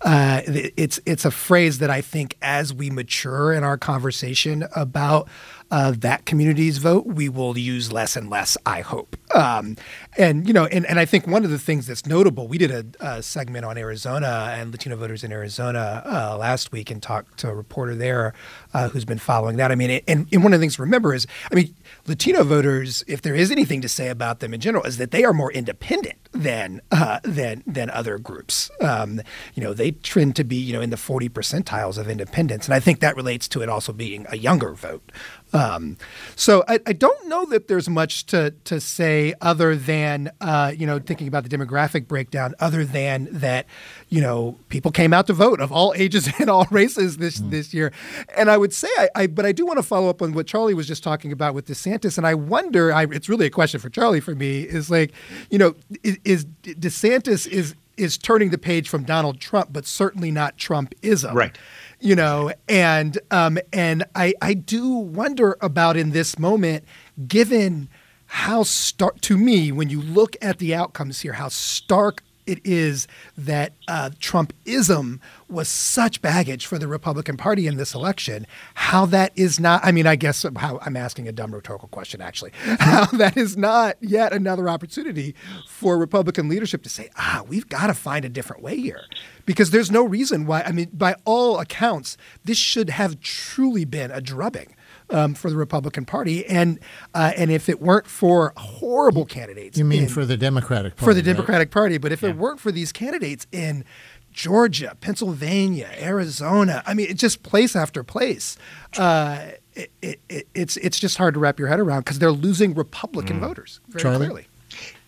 [0.02, 5.28] Uh, it's it's a phrase that I think as we mature in our conversation about
[5.72, 9.16] uh, that community's vote, we will use less and less, I hope.
[9.36, 9.76] Um,
[10.18, 12.72] and, you know, and, and I think one of the things that's notable, we did
[12.72, 17.38] a, a segment on Arizona and Latino voters in Arizona uh, last week and talked
[17.40, 18.34] to a reporter there
[18.74, 19.72] uh, who's been following that.
[19.72, 21.76] I mean, and, and one of the things to remember is, I mean,
[22.08, 25.24] Latino voters, if there is anything to say about them in general, is that they
[25.24, 28.70] are more independent than uh, than than other groups.
[28.82, 29.22] Um,
[29.56, 32.74] you know, they trend to be you know in the forty percentiles of independence, and
[32.74, 35.12] I think that relates to it also being a younger vote.
[35.54, 35.98] Um,
[36.36, 40.86] so I, I, don't know that there's much to to say other than uh, you
[40.86, 43.66] know thinking about the demographic breakdown, other than that
[44.10, 47.50] you know people came out to vote of all ages and all races this mm.
[47.50, 47.94] this year,
[48.36, 50.48] and I would say I, I but I do want to follow up on what
[50.48, 53.80] Charlie was just talking about with DeSantis, and I wonder I, it's really a question
[53.80, 55.14] for Charlie for me is like
[55.50, 60.30] you know is, is DeSantis is is turning the page from Donald Trump, but certainly
[60.30, 61.34] not Trumpism.
[61.34, 61.58] Right
[62.00, 66.86] you know, and um, and I I do wonder about in this moment,
[67.28, 67.90] given
[68.28, 73.08] how stark to me when you look at the outcomes here, how stark it is
[73.38, 78.48] that uh, Trumpism was such baggage for the Republican Party in this election.
[78.74, 82.22] How that is not, I mean, I guess how I'm asking a dumb rhetorical question,
[82.22, 82.52] actually.
[82.80, 85.36] How that is not yet another opportunity
[85.68, 89.02] for Republican leadership to say, ah, we've got to find a different way here.
[89.46, 94.12] Because there's no reason why, I mean, by all accounts, this should have truly been
[94.12, 94.76] a drubbing
[95.10, 96.46] um, for the Republican Party.
[96.46, 96.80] And
[97.14, 101.06] uh, and if it weren't for horrible candidates, you mean in, for the Democratic Party,
[101.06, 101.72] for the Democratic right?
[101.72, 102.30] Party, but if yeah.
[102.30, 103.84] it weren't for these candidates in
[104.32, 108.58] Georgia, Pennsylvania, Arizona, I mean, it's just place after place.
[108.98, 112.32] Uh, it, it, it, it's it's just hard to wrap your head around because they're
[112.32, 113.42] losing Republican mm.
[113.42, 114.28] voters very Charlie?
[114.28, 114.48] clearly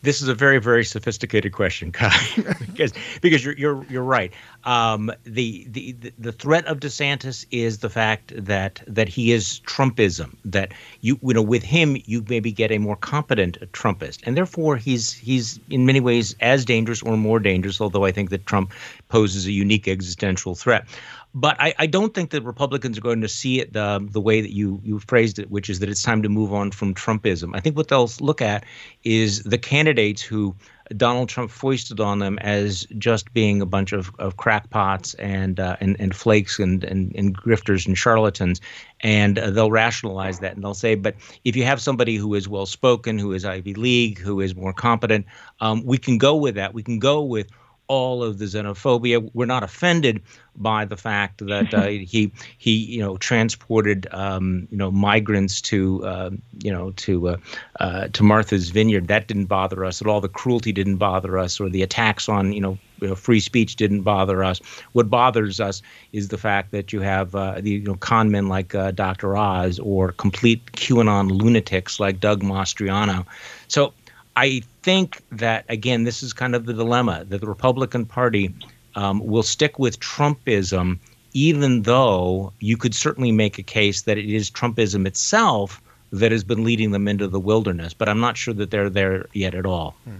[0.02, 2.18] this is a very very sophisticated question Kai,
[2.60, 4.32] because because you're you're you're right.
[4.64, 10.36] Um, the, the the threat of DeSantis is the fact that that he is Trumpism
[10.46, 14.20] that you you know with him you maybe get a more competent Trumpist.
[14.24, 18.30] And therefore he's he's in many ways as dangerous or more dangerous although I think
[18.30, 18.72] that Trump
[19.10, 20.86] poses a unique existential threat
[21.34, 24.42] but I, I, don't think that Republicans are going to see it the the way
[24.42, 27.52] that you you phrased it, which is that it's time to move on from Trumpism.
[27.56, 28.66] I think what they'll look at
[29.04, 30.56] is the candidates who
[30.98, 35.78] Donald Trump foisted on them as just being a bunch of, of crackpots and, uh,
[35.80, 38.60] and and flakes and, and, and grifters and charlatans,
[39.02, 41.16] and uh, they'll rationalize that and they'll say, but
[41.46, 44.74] if you have somebody who is well spoken, who is Ivy League, who is more
[44.74, 45.28] competent,
[45.60, 46.74] um, we can go with that.
[46.74, 47.48] We can go with
[47.90, 49.30] all of the xenophobia.
[49.34, 50.22] We're not offended
[50.56, 56.06] by the fact that uh, he he you know transported um, you know migrants to
[56.06, 56.30] uh,
[56.64, 57.38] you know to uh,
[57.80, 59.08] uh, to Martha's Vineyard.
[59.08, 60.22] That didn't bother us at all.
[60.22, 63.76] The cruelty didn't bother us, or the attacks on you know, you know free speech
[63.76, 64.60] didn't bother us.
[64.92, 65.82] What bothers us
[66.14, 69.36] is the fact that you have uh, the you know con men like uh, Dr.
[69.36, 73.26] Oz or complete QAnon lunatics like Doug Mastriano.
[73.68, 73.94] So
[74.40, 78.56] I think that again, this is kind of the dilemma that the Republican Party
[78.96, 80.98] um, will stick with Trumpism,
[81.34, 85.82] even though you could certainly make a case that it is Trumpism itself
[86.14, 87.94] that has been leading them into the wilderness.
[87.94, 89.98] But I'm not sure that they're there yet at all.
[90.06, 90.20] Hmm.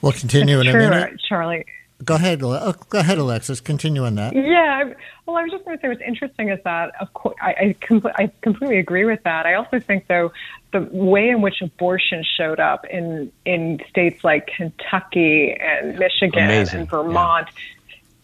[0.00, 1.66] We'll continue in a minute, Charlie.
[2.04, 3.60] Go ahead, uh, go ahead, Alexis.
[3.60, 4.34] Continue on that.
[4.34, 4.94] Yeah,
[5.26, 7.76] well, I was just going to say what's interesting is that, of course, I I,
[7.86, 9.46] com- I completely agree with that.
[9.46, 10.32] I also think, though,
[10.72, 16.80] the way in which abortion showed up in in states like Kentucky and Michigan Amazing.
[16.80, 17.48] and Vermont.
[17.48, 17.62] Yeah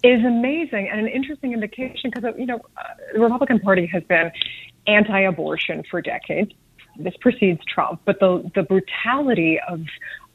[0.04, 4.30] is amazing and an interesting indication because you know uh, the Republican Party has been
[4.86, 6.52] anti-abortion for decades.
[6.98, 9.80] This precedes Trump, but the the brutality of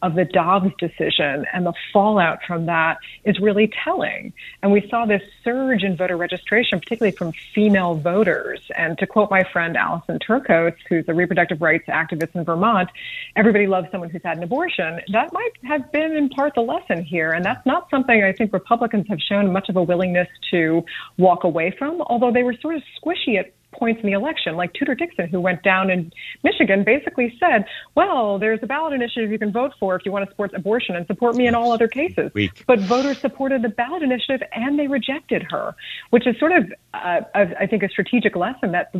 [0.01, 4.33] of the Dobbs decision and the fallout from that is really telling.
[4.61, 8.61] And we saw this surge in voter registration, particularly from female voters.
[8.75, 12.89] And to quote my friend Alison Turkos, who's a reproductive rights activist in Vermont,
[13.35, 14.99] everybody loves someone who's had an abortion.
[15.11, 17.31] That might have been in part the lesson here.
[17.31, 20.83] And that's not something I think Republicans have shown much of a willingness to
[21.17, 24.73] walk away from, although they were sort of squishy at points in the election, like
[24.73, 26.11] Tudor Dixon, who went down in
[26.43, 30.25] Michigan, basically said, Well, there's a ballot initiative you can vote for if you want
[30.25, 32.31] to support abortion and support me in all other cases.
[32.33, 32.63] Weak.
[32.67, 35.75] But voters supported the ballot initiative and they rejected her,
[36.09, 38.93] which is sort of, uh, I think, a strategic lesson that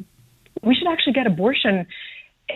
[0.64, 1.86] we should actually get abortion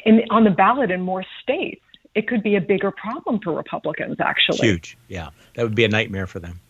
[0.05, 1.81] in, on the ballot in more states.
[2.13, 4.67] It could be a bigger problem for Republicans, actually.
[4.67, 4.97] Huge.
[5.09, 5.29] Yeah.
[5.55, 6.61] That would be a nightmare for them.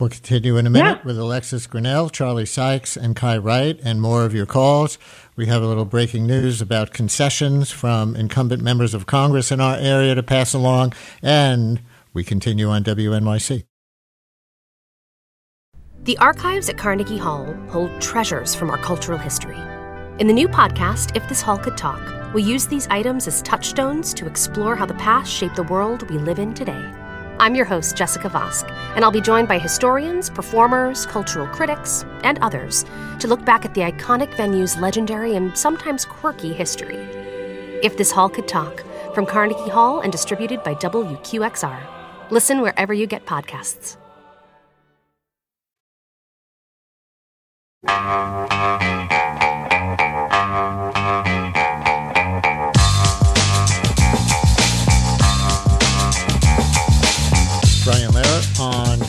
[0.00, 1.06] We'll continue in a minute Yeah.
[1.06, 4.98] with Alexis Grenell, Charlie Sykes, and Kai Wright, and more of your calls.
[5.36, 9.76] We have a little breaking news about concessions from incumbent members of Congress in our
[9.76, 11.80] area to pass along, and
[12.12, 13.64] we continue on WNYC.
[16.02, 19.56] The archives at Carnegie Hall hold treasures from our cultural history.
[20.18, 22.00] In the new podcast, If This Hall Could Talk,
[22.34, 26.18] we use these items as touchstones to explore how the past shaped the world we
[26.18, 26.84] live in today.
[27.44, 32.38] I'm your host, Jessica Vosk, and I'll be joined by historians, performers, cultural critics, and
[32.38, 32.86] others
[33.18, 36.96] to look back at the iconic venue's legendary and sometimes quirky history.
[37.82, 38.82] If This Hall Could Talk,
[39.14, 42.30] from Carnegie Hall and distributed by WQXR.
[42.30, 43.98] Listen wherever you get podcasts.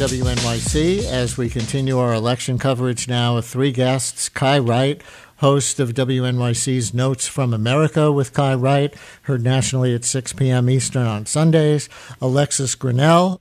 [0.05, 4.29] WNYC as we continue our election coverage now with three guests.
[4.29, 5.01] Kai Wright,
[5.37, 8.93] host of WNYC's Notes from America with Kai Wright,
[9.23, 10.69] heard nationally at 6 p.m.
[10.69, 11.89] Eastern on Sundays.
[12.21, 13.39] Alexis Grenell,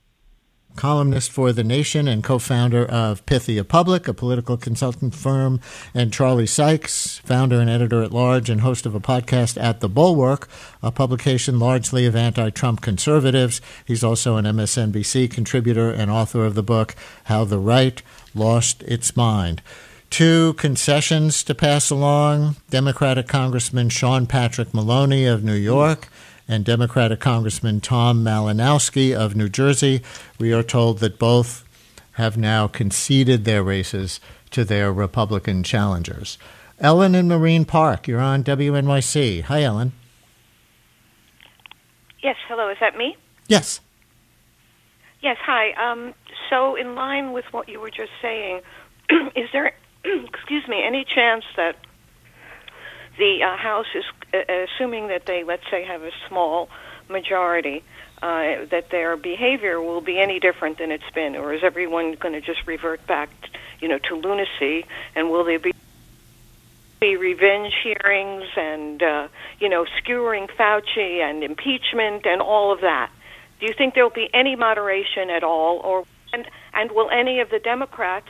[0.75, 5.59] columnist for The Nation and co founder of Pythia Public, a political consultant firm,
[5.93, 9.89] and Charlie Sykes, founder and editor at large and host of a podcast at The
[9.89, 10.47] Bulwark,
[10.81, 13.61] a publication largely of anti Trump conservatives.
[13.85, 16.95] He's also an MSNBC contributor and author of the book
[17.25, 18.01] How the Right
[18.33, 19.61] Lost Its Mind.
[20.09, 26.07] Two concessions to pass along Democratic Congressman Sean Patrick Maloney of New York
[26.47, 30.01] and Democratic Congressman Tom Malinowski of New Jersey.
[30.39, 31.63] We are told that both
[32.13, 34.19] have now conceded their races
[34.51, 36.37] to their Republican challengers.
[36.79, 39.43] Ellen in Marine Park, you're on WNYC.
[39.43, 39.93] Hi, Ellen.
[42.21, 42.69] Yes, hello.
[42.69, 43.17] Is that me?
[43.47, 43.81] Yes.
[45.21, 45.71] Yes, hi.
[45.73, 46.13] Um,
[46.49, 48.61] so, in line with what you were just saying,
[49.35, 51.77] is there, excuse me, any chance that
[53.17, 54.03] the uh, House is
[54.49, 56.69] assuming that they, let's say, have a small
[57.09, 57.83] majority,
[58.21, 62.33] uh, that their behavior will be any different than it's been, or is everyone going
[62.33, 63.29] to just revert back,
[63.79, 64.85] you know, to lunacy?
[65.15, 65.71] And will there be
[67.01, 69.27] be revenge hearings and uh,
[69.59, 73.11] you know skewering Fauci and impeachment and all of that?
[73.59, 77.41] Do you think there will be any moderation at all, or and and will any
[77.41, 78.29] of the Democrats?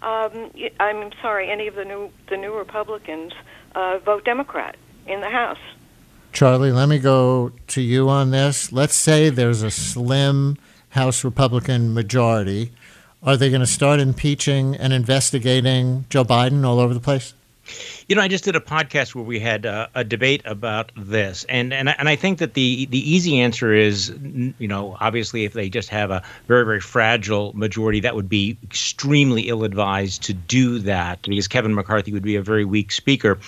[0.00, 3.32] Um, I'm sorry, any of the new the new Republicans
[3.74, 4.76] uh, vote Democrat
[5.06, 5.58] in the House?
[6.32, 8.72] Charlie, let me go to you on this.
[8.72, 10.58] Let's say there's a slim
[10.90, 12.72] House Republican majority.
[13.22, 17.34] Are they going to start impeaching and investigating Joe Biden all over the place?
[18.08, 21.46] You know, I just did a podcast where we had uh, a debate about this,
[21.48, 24.10] and and I- and I think that the the easy answer is,
[24.58, 28.58] you know, obviously if they just have a very very fragile majority, that would be
[28.62, 33.38] extremely ill advised to do that because Kevin McCarthy would be a very weak speaker,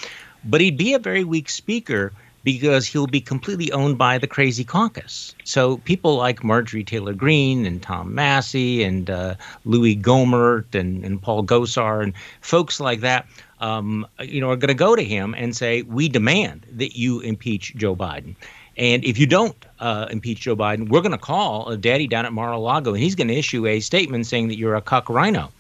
[0.47, 2.13] but he'd be a very weak speaker
[2.47, 5.35] because he'll be completely owned by the crazy caucus.
[5.43, 9.35] So people like Marjorie Taylor Greene and Tom Massie and uh,
[9.65, 13.27] Louis Gohmert and, and Paul Gosar and folks like that,
[13.59, 17.19] um, you know, are going to go to him and say, "We demand that you
[17.19, 18.37] impeach Joe Biden."
[18.77, 22.27] And if you don't uh, impeach Joe Biden, we're going to call a daddy down
[22.27, 25.51] at Mar-a-Lago, and he's going to issue a statement saying that you're a cuck RINO.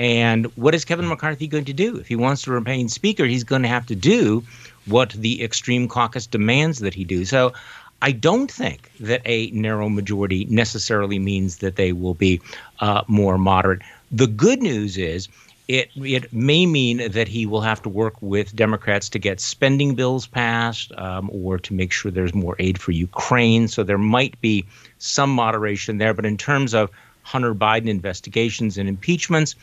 [0.00, 1.98] And what is Kevin McCarthy going to do?
[1.98, 4.42] If he wants to remain Speaker, he's going to have to do
[4.86, 7.26] what the extreme caucus demands that he do.
[7.26, 7.52] So
[8.00, 12.40] I don't think that a narrow majority necessarily means that they will be
[12.78, 13.82] uh, more moderate.
[14.10, 15.28] The good news is
[15.68, 19.96] it it may mean that he will have to work with Democrats to get spending
[19.96, 23.68] bills passed um, or to make sure there's more aid for Ukraine.
[23.68, 24.64] So there might be
[24.96, 26.14] some moderation there.
[26.14, 26.88] But in terms of
[27.22, 29.56] Hunter Biden investigations and impeachments,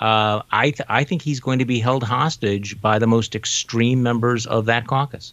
[0.00, 4.02] uh, I th- I think he's going to be held hostage by the most extreme
[4.02, 5.32] members of that caucus.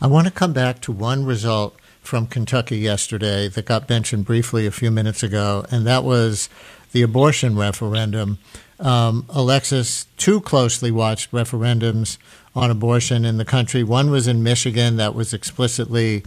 [0.00, 4.66] I want to come back to one result from Kentucky yesterday that got mentioned briefly
[4.66, 6.48] a few minutes ago, and that was
[6.92, 8.38] the abortion referendum.
[8.78, 12.18] Um, Alexis, two closely watched referendums
[12.54, 13.82] on abortion in the country.
[13.82, 16.24] One was in Michigan that was explicitly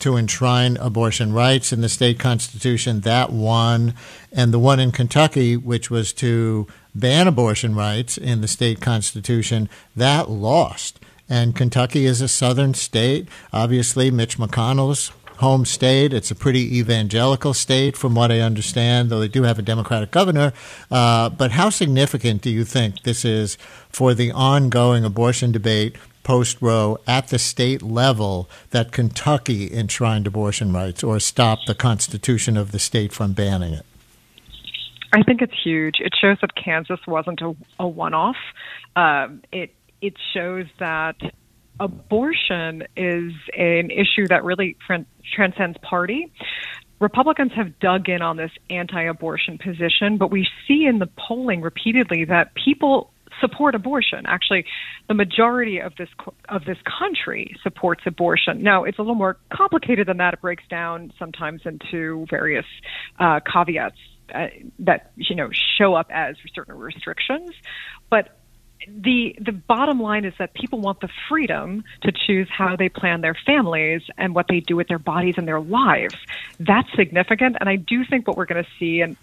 [0.00, 3.00] to enshrine abortion rights in the state constitution.
[3.00, 3.94] That won.
[4.32, 9.68] And the one in Kentucky, which was to ban abortion rights in the state constitution,
[9.96, 10.98] that lost.
[11.28, 13.28] And Kentucky is a southern state.
[13.52, 16.12] Obviously, Mitch McConnell's home state.
[16.12, 20.10] It's a pretty evangelical state, from what I understand, though they do have a Democratic
[20.10, 20.52] governor.
[20.90, 23.56] Uh, but how significant do you think this is
[23.88, 30.72] for the ongoing abortion debate post Roe at the state level that Kentucky enshrined abortion
[30.72, 33.86] rights or stopped the Constitution of the state from banning it?
[35.12, 35.96] I think it's huge.
[35.98, 38.36] It shows that Kansas wasn't a, a one-off.
[38.94, 41.16] Um, it it shows that
[41.80, 44.76] abortion is an issue that really
[45.34, 46.30] transcends party.
[47.00, 52.26] Republicans have dug in on this anti-abortion position, but we see in the polling repeatedly
[52.26, 53.10] that people
[53.40, 54.24] support abortion.
[54.26, 54.66] Actually,
[55.08, 56.10] the majority of this
[56.50, 58.62] of this country supports abortion.
[58.62, 60.34] Now, it's a little more complicated than that.
[60.34, 62.66] It breaks down sometimes into various
[63.18, 63.96] uh, caveats
[64.34, 64.48] uh,
[64.80, 67.50] that you know show up as certain restrictions,
[68.10, 68.39] but
[68.86, 73.20] the the bottom line is that people want the freedom to choose how they plan
[73.20, 76.14] their families and what they do with their bodies and their lives.
[76.58, 79.16] That's significant, and I do think what we're going to see, and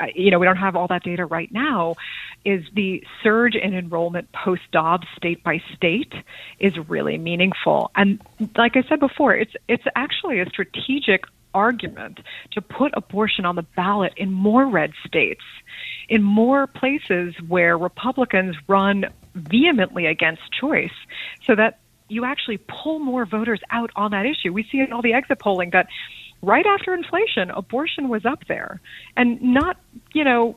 [0.00, 1.96] uh, you know, we don't have all that data right now,
[2.44, 6.12] is the surge in enrollment post Dobbs state by state
[6.58, 7.90] is really meaningful.
[7.96, 8.20] And
[8.56, 11.24] like I said before, it's it's actually a strategic
[11.54, 12.20] argument
[12.52, 15.42] to put abortion on the ballot in more red states,
[16.08, 20.92] in more places where Republicans run vehemently against choice,
[21.44, 21.78] so that
[22.08, 24.52] you actually pull more voters out on that issue.
[24.52, 25.88] We see in all the exit polling that
[26.42, 28.80] right after inflation, abortion was up there,
[29.16, 29.76] and not
[30.12, 30.56] you know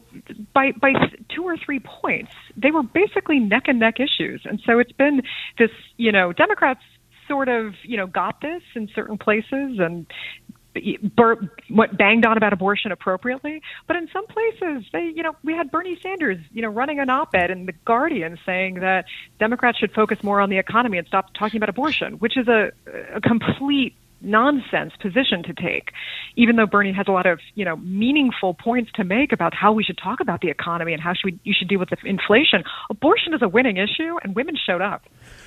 [0.53, 0.93] by by
[1.29, 2.31] two or three points.
[2.55, 5.23] They were basically neck and neck issues, and so it's been
[5.57, 6.81] this you know Democrats
[7.27, 10.05] sort of you know got this in certain places and
[11.69, 15.71] what banged on about abortion appropriately, but in some places they, you know, we had
[15.71, 19.05] Bernie Sanders, you know, running an op-ed in the Guardian saying that
[19.39, 22.71] Democrats should focus more on the economy and stop talking about abortion, which is a,
[23.13, 25.91] a complete nonsense position to take
[26.35, 29.71] even though bernie has a lot of you know meaningful points to make about how
[29.71, 31.97] we should talk about the economy and how should we, you should deal with the
[32.05, 32.63] inflation.
[32.89, 35.03] Abortion is a winning issue and women showed up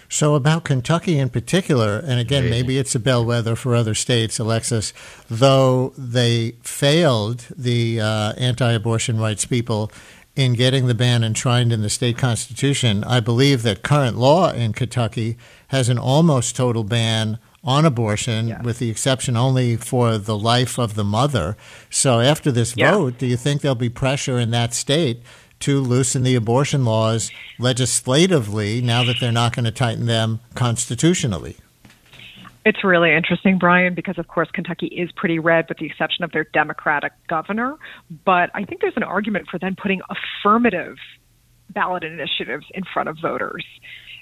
[0.09, 4.93] so, about Kentucky in particular, and again, maybe it's a bellwether for other states, Alexis,
[5.29, 9.91] though they failed the uh, anti abortion rights people
[10.37, 14.73] in getting the ban enshrined in the state constitution, I believe that current law in
[14.73, 15.37] Kentucky
[15.69, 18.63] has an almost total ban on abortion, yeah.
[18.63, 21.57] with the exception only for the life of the mother.
[21.89, 22.93] So, after this yeah.
[22.93, 25.23] vote, do you think there'll be pressure in that state
[25.61, 31.57] to loosen the abortion laws legislatively now that they're not going to tighten them constitutionally?
[32.67, 36.33] It's really interesting, Brian, because of course Kentucky is pretty red with the exception of
[36.33, 37.77] their Democratic governor.
[38.25, 40.97] But I think there's an argument for then putting affirmative
[41.71, 43.65] ballot initiatives in front of voters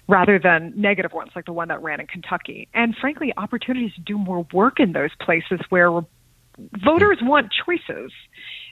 [0.08, 2.68] rather than negative ones like the one that ran in Kentucky.
[2.74, 5.90] And frankly, opportunities to do more work in those places where
[6.84, 8.10] voters want choices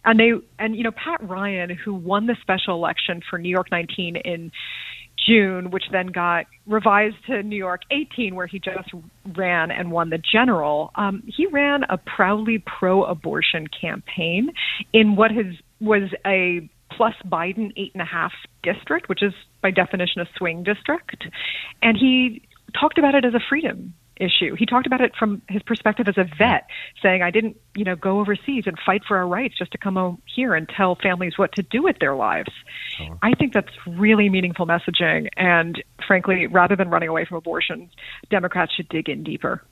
[0.04, 3.68] and they and you know Pat Ryan, who won the special election for New York
[3.70, 4.52] 19 in
[5.26, 8.90] June, which then got revised to New York 18, where he just
[9.36, 10.90] ran and won the general.
[10.94, 14.50] Um, he ran a proudly pro-abortion campaign
[14.92, 18.32] in what has was a plus Biden eight and a half
[18.62, 19.32] district, which is
[19.62, 21.24] by definition a swing district,
[21.82, 22.42] and he
[22.78, 24.54] talked about it as a freedom issue.
[24.54, 26.68] He talked about it from his perspective as a vet,
[27.02, 29.96] saying, I didn't, you know, go overseas and fight for our rights just to come
[29.96, 32.50] home here and tell families what to do with their lives.
[32.96, 33.18] Sure.
[33.22, 35.28] I think that's really meaningful messaging.
[35.36, 37.90] And frankly, rather than running away from abortion,
[38.30, 39.62] Democrats should dig in deeper.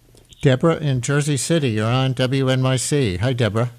[0.41, 3.19] Deborah in Jersey City, you're on WNYC.
[3.19, 3.71] Hi, Deborah.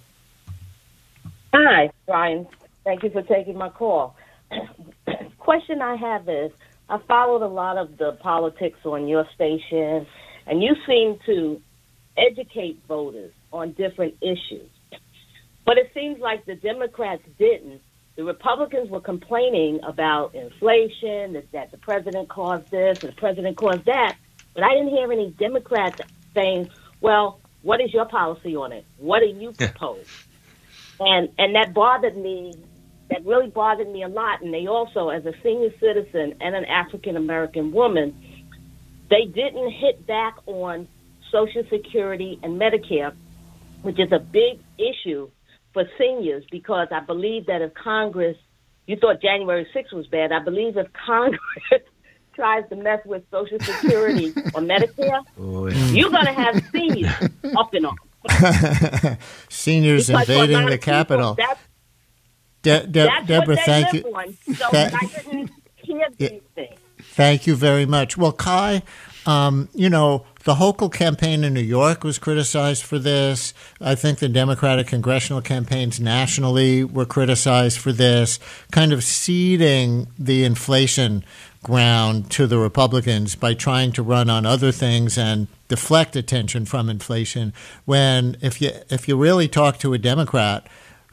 [1.54, 2.48] Hi, Brian.
[2.84, 4.16] Thank you for taking my call.
[5.40, 6.52] Question I have is
[6.90, 10.06] I followed a lot of the politics on your station
[10.46, 11.62] and you seem to
[12.18, 14.70] educate voters on different issues.
[15.66, 17.82] But it seems like the Democrats didn't.
[18.16, 23.56] The Republicans were complaining about inflation, that, that the president caused this and the president
[23.56, 24.16] caused that.
[24.54, 26.00] But I didn't hear any Democrats
[26.34, 26.70] saying,
[27.02, 28.86] well, what is your policy on it?
[28.98, 30.06] What do you propose?
[31.00, 32.58] and and that bothered me.
[33.10, 34.44] That really bothered me a lot.
[34.44, 38.16] And they also, as a senior citizen and an African American woman,
[39.10, 40.88] they didn't hit back on
[41.32, 43.16] Social Security and Medicare,
[43.82, 45.30] which is a big issue
[45.74, 48.38] for seniors because I believe that if Congress,
[48.86, 51.40] you thought January 6th was bad, I believe if Congress
[52.36, 55.86] tries to mess with Social Security or Medicare, oh, yeah.
[55.88, 57.14] you're going to have seniors
[57.58, 59.20] up and up.
[59.50, 61.36] seniors because invading the Capitol.
[61.36, 61.60] That's,
[62.62, 64.02] De- De- that's Deborah, thank you.
[64.14, 66.79] On, so Th- I didn't hear these things.
[67.20, 68.16] Thank you very much.
[68.16, 68.82] Well, Kai,
[69.26, 73.54] um, you know, the Hochul campaign in New York was criticized for this.
[73.82, 78.40] I think the Democratic congressional campaigns nationally were criticized for this,
[78.72, 81.26] kind of ceding the inflation
[81.62, 86.90] ground to the Republicans by trying to run on other things and deflect attention from
[86.90, 87.52] inflation.
[87.84, 90.66] When if you if you really talk to a Democrat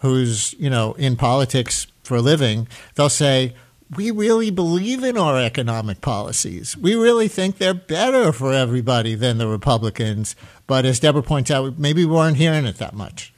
[0.02, 3.54] who's you know in politics for a living, they'll say
[3.94, 6.76] we really believe in our economic policies.
[6.76, 10.34] We really think they're better for everybody than the Republicans.
[10.66, 13.32] But as Deborah points out, maybe we weren't hearing it that much.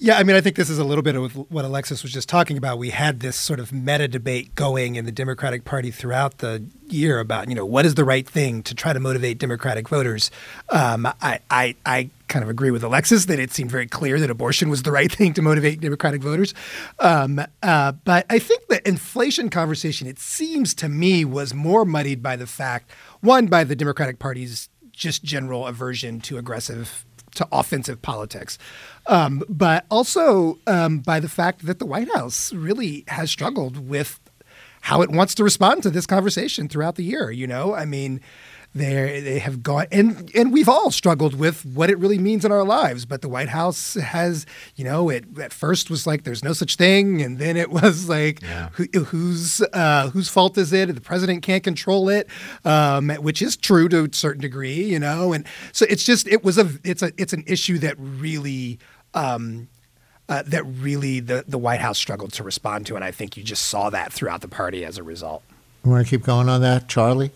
[0.00, 2.28] Yeah, I mean, I think this is a little bit of what Alexis was just
[2.28, 2.78] talking about.
[2.78, 7.20] We had this sort of meta debate going in the Democratic Party throughout the year
[7.20, 10.32] about, you know, what is the right thing to try to motivate Democratic voters.
[10.68, 14.30] Um, I, I, I kind of agree with Alexis that it seemed very clear that
[14.30, 16.54] abortion was the right thing to motivate Democratic voters.
[16.98, 22.20] Um, uh, but I think the inflation conversation, it seems to me, was more muddied
[22.20, 22.90] by the fact,
[23.20, 27.04] one, by the Democratic Party's just general aversion to aggressive
[27.34, 28.58] to offensive politics,
[29.06, 34.20] um, but also um, by the fact that the White House really has struggled with
[34.82, 37.30] how it wants to respond to this conversation throughout the year.
[37.30, 38.20] You know, I mean,
[38.74, 42.50] they they have gone and and we've all struggled with what it really means in
[42.50, 46.42] our lives but the white house has you know it at first was like there's
[46.42, 48.68] no such thing and then it was like yeah.
[48.72, 52.28] who, whose uh, whose fault is it the president can't control it
[52.64, 56.42] um, which is true to a certain degree you know and so it's just it
[56.42, 58.78] was a it's a it's an issue that really
[59.14, 59.68] um,
[60.28, 62.96] uh, that really the, the White House struggled to respond to.
[62.96, 65.42] And I think you just saw that throughout the party as a result.
[65.84, 67.30] You want to keep going on that, Charlie?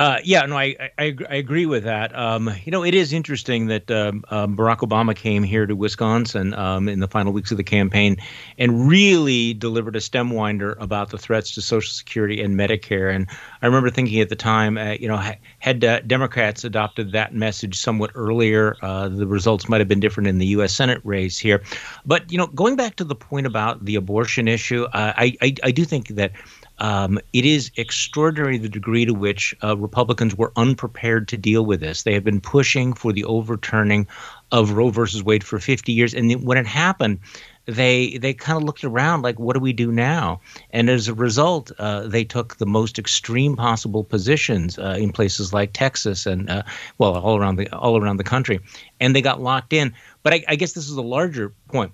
[0.00, 2.16] Uh, yeah, no, I, I, I agree with that.
[2.18, 6.54] Um, you know, it is interesting that um, um, Barack Obama came here to Wisconsin
[6.54, 8.16] um, in the final weeks of the campaign
[8.56, 13.14] and really delivered a stem winder about the threats to Social Security and Medicare.
[13.14, 13.26] And
[13.60, 15.22] I remember thinking at the time, uh, you know,
[15.58, 20.28] had uh, Democrats adopted that message somewhat earlier, uh, the results might have been different
[20.28, 20.72] in the U.S.
[20.74, 21.62] Senate race here.
[22.06, 25.54] But you know, going back to the point about the abortion issue, uh, I, I
[25.62, 26.32] I do think that
[26.80, 31.80] um, it is extraordinary the degree to which uh, Republicans were unprepared to deal with
[31.80, 32.02] this.
[32.02, 34.06] They have been pushing for the overturning
[34.50, 37.20] of Roe versus Wade for 50 years, and when it happened,
[37.66, 40.40] they they kind of looked around like, what do we do now?
[40.70, 45.52] And as a result, uh, they took the most extreme possible positions uh, in places
[45.52, 46.62] like Texas and uh,
[46.98, 48.60] well, all around the all around the country,
[48.98, 49.94] and they got locked in.
[50.22, 51.92] But I, I guess this is a larger point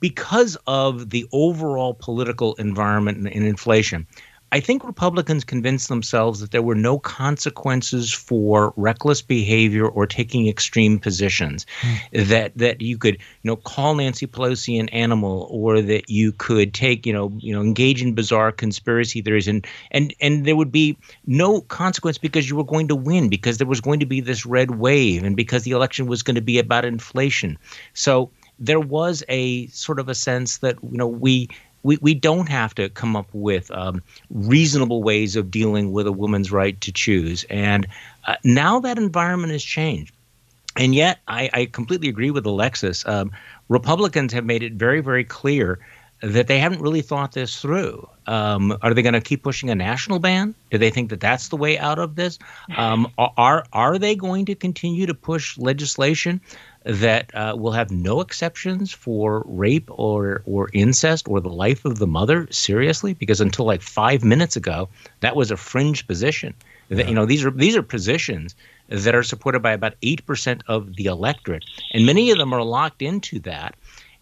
[0.00, 4.06] because of the overall political environment and, and, inflation,
[4.52, 10.46] I think Republicans convinced themselves that there were no consequences for reckless behavior or taking
[10.46, 11.64] extreme positions.
[11.80, 12.28] Mm.
[12.28, 16.74] That that you could, you know, call Nancy Pelosi an animal, or that you could
[16.74, 20.70] take, you know, you know, engage in bizarre conspiracy theories, and and and there would
[20.70, 24.20] be no consequence because you were going to win, because there was going to be
[24.20, 27.56] this red wave, and because the election was going to be about inflation.
[27.94, 31.48] So there was a sort of a sense that you know we
[31.82, 36.12] we, we don't have to come up with um, reasonable ways of dealing with a
[36.12, 37.44] woman's right to choose.
[37.50, 37.86] And
[38.26, 40.14] uh, now that environment has changed.
[40.76, 43.06] And yet, I, I completely agree with Alexis.
[43.06, 43.32] Um,
[43.68, 45.78] Republicans have made it very, very clear
[46.22, 48.08] that they haven't really thought this through.
[48.26, 50.54] Um, are they going to keep pushing a national ban?
[50.70, 52.38] Do they think that that's the way out of this?
[52.76, 56.40] Um, are are they going to continue to push legislation
[56.84, 61.98] that uh, will have no exceptions for rape or or incest or the life of
[61.98, 63.14] the mother seriously?
[63.14, 64.88] Because until like 5 minutes ago
[65.20, 66.54] that was a fringe position.
[66.88, 66.96] Yeah.
[66.98, 68.54] that you know these are these are positions
[68.88, 73.00] that are supported by about 8% of the electorate and many of them are locked
[73.00, 73.74] into that.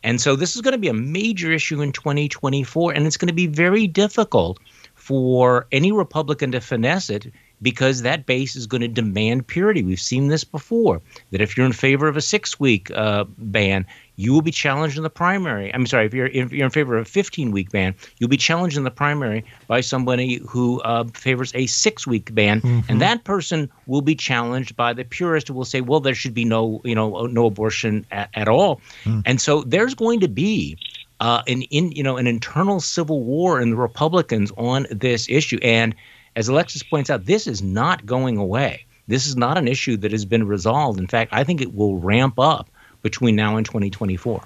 [0.02, 3.28] And so this is going to be a major issue in 2024 and it's going
[3.28, 4.58] to be very difficult
[4.94, 7.32] for any republican to finesse it
[7.62, 9.82] because that base is going to demand purity.
[9.82, 11.00] We've seen this before
[11.30, 13.86] that if you're in favor of a six week uh, ban,
[14.16, 15.72] you will be challenged in the primary.
[15.72, 18.36] I'm sorry, if you're, if you're in favor of a 15 week ban, you'll be
[18.36, 22.60] challenged in the primary by somebody who uh, favors a six week ban.
[22.60, 22.90] Mm-hmm.
[22.90, 26.34] And that person will be challenged by the purist who will say, well, there should
[26.34, 28.80] be no, you know, no abortion at, at all.
[29.04, 29.22] Mm.
[29.24, 30.76] And so there's going to be
[31.20, 35.58] uh, an in you know an internal civil war in the Republicans on this issue,
[35.62, 35.94] and
[36.40, 38.86] as Alexis points out, this is not going away.
[39.06, 40.98] This is not an issue that has been resolved.
[40.98, 42.70] In fact, I think it will ramp up
[43.02, 44.42] between now and 2024.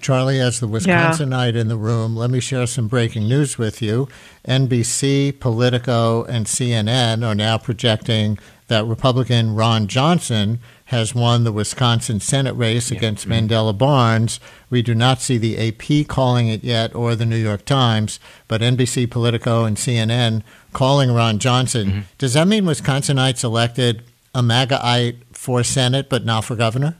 [0.00, 1.60] Charlie, as the Wisconsinite yeah.
[1.60, 4.08] in the room, let me share some breaking news with you.
[4.46, 8.38] NBC, Politico, and CNN are now projecting
[8.68, 12.98] that Republican Ron Johnson has won the Wisconsin Senate race yeah.
[12.98, 13.46] against mm-hmm.
[13.46, 14.40] Mandela Barnes.
[14.70, 18.60] We do not see the AP calling it yet or the New York Times, but
[18.60, 20.42] NBC, Politico, and CNN
[20.72, 21.88] calling Ron Johnson.
[21.88, 22.00] Mm-hmm.
[22.18, 24.02] Does that mean Wisconsinites elected
[24.34, 26.96] a MAGAite for Senate but not for governor?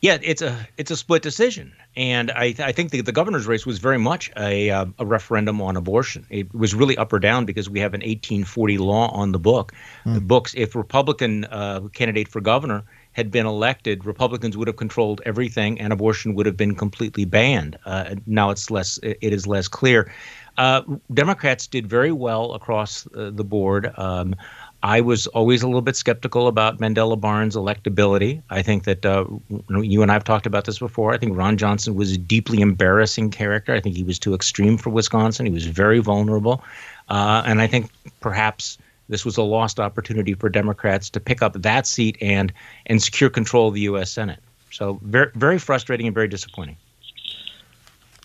[0.00, 3.66] Yeah, it's a it's a split decision, and I I think the, the governor's race
[3.66, 6.26] was very much a uh, a referendum on abortion.
[6.30, 9.72] It was really up or down because we have an 1840 law on the book.
[10.04, 10.14] Mm.
[10.14, 15.20] The books, if Republican uh, candidate for governor had been elected, Republicans would have controlled
[15.26, 17.78] everything, and abortion would have been completely banned.
[17.84, 20.10] Uh, now it's less it is less clear.
[20.58, 20.82] Uh,
[21.12, 23.92] Democrats did very well across uh, the board.
[23.96, 24.34] Um,
[24.82, 28.42] I was always a little bit skeptical about Mandela Barnes' electability.
[28.50, 29.26] I think that uh,
[29.68, 31.14] you and I have talked about this before.
[31.14, 33.74] I think Ron Johnson was a deeply embarrassing character.
[33.74, 35.46] I think he was too extreme for Wisconsin.
[35.46, 36.64] He was very vulnerable.
[37.08, 38.76] Uh, and I think perhaps
[39.08, 42.52] this was a lost opportunity for Democrats to pick up that seat and,
[42.86, 44.10] and secure control of the U.S.
[44.10, 44.40] Senate.
[44.72, 46.76] So very, very frustrating and very disappointing.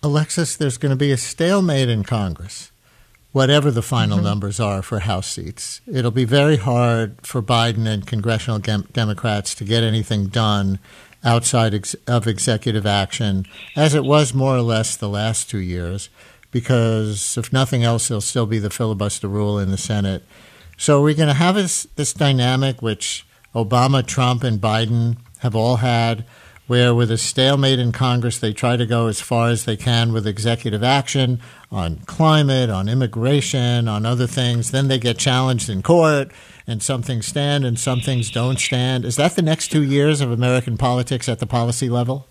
[0.02, 2.72] Alexis, there's going to be a stalemate in Congress
[3.38, 4.26] whatever the final mm-hmm.
[4.26, 5.80] numbers are for House seats.
[5.86, 10.80] It'll be very hard for Biden and congressional Democrats to get anything done
[11.24, 16.10] outside ex- of executive action, as it was more or less the last two years,
[16.50, 20.24] because if nothing else, there'll still be the filibuster rule in the Senate.
[20.76, 23.24] So we're going to have this, this dynamic which
[23.54, 26.26] Obama, Trump, and Biden have all had
[26.68, 30.14] where with a stalemate in Congress, they try to go as far as they can
[30.14, 31.42] with executive action
[31.72, 34.72] on climate, on immigration, on other things.
[34.72, 36.32] Then they get challenged in court,
[36.68, 39.06] and some things stand and some things don't stand.
[39.06, 42.28] Is that the next two years of American politics at the policy level?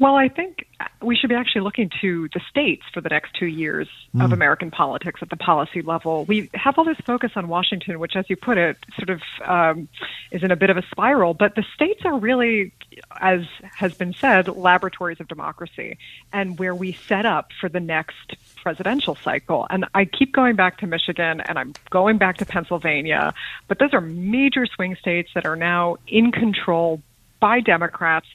[0.00, 0.66] Well, I think
[1.00, 4.24] we should be actually looking to the states for the next two years mm.
[4.24, 6.24] of American politics at the policy level.
[6.24, 9.88] We have all this focus on Washington, which, as you put it, sort of um,
[10.32, 11.32] is in a bit of a spiral.
[11.32, 12.72] But the states are really,
[13.20, 13.42] as
[13.72, 15.96] has been said, laboratories of democracy
[16.32, 19.66] and where we set up for the next presidential cycle.
[19.70, 23.32] And I keep going back to Michigan and I'm going back to Pennsylvania,
[23.68, 27.00] but those are major swing states that are now in control
[27.38, 28.26] by Democrats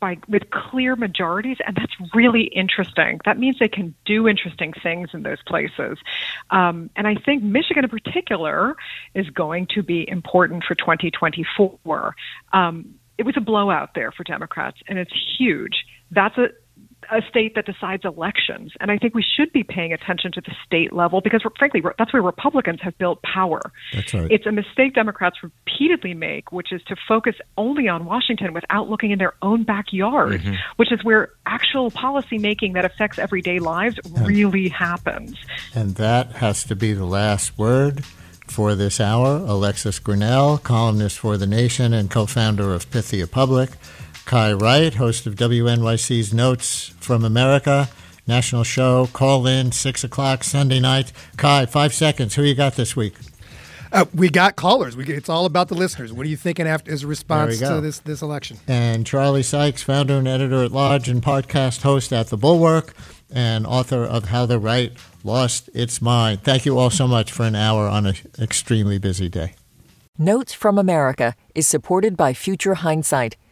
[0.00, 3.20] by with clear majorities, and that's really interesting.
[3.24, 5.98] That means they can do interesting things in those places.
[6.50, 8.76] Um, and I think Michigan, in particular,
[9.14, 12.14] is going to be important for 2024.
[12.52, 15.84] Um, it was a blowout there for Democrats, and it's huge.
[16.10, 16.48] That's a
[17.10, 18.72] a state that decides elections.
[18.80, 22.12] And I think we should be paying attention to the state level because, frankly, that's
[22.12, 23.60] where Republicans have built power.
[23.92, 24.30] That's right.
[24.30, 29.10] It's a mistake Democrats repeatedly make, which is to focus only on Washington without looking
[29.10, 30.54] in their own backyard, mm-hmm.
[30.76, 35.36] which is where actual policy making that affects everyday lives and, really happens.
[35.74, 38.04] And that has to be the last word
[38.46, 39.36] for this hour.
[39.46, 43.70] Alexis Grenell, columnist for The Nation and co founder of Pythia Public.
[44.26, 47.88] Kai Wright, host of WNYC's Notes from America,
[48.26, 49.08] national show.
[49.12, 51.12] Call in, 6 o'clock Sunday night.
[51.36, 52.34] Kai, five seconds.
[52.34, 53.14] Who you got this week?
[53.92, 54.96] Uh, we got callers.
[54.96, 56.12] We, it's all about the listeners.
[56.12, 58.58] What are you thinking after as a response to this this election?
[58.66, 62.94] And Charlie Sykes, founder and editor at large and podcast host at The Bulwark,
[63.30, 66.42] and author of How the Right Lost Its Mind.
[66.42, 69.54] Thank you all so much for an hour on an extremely busy day.
[70.18, 73.36] Notes from America is supported by Future Hindsight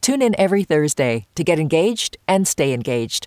[0.00, 3.26] Tune in every Thursday to get engaged and stay engaged.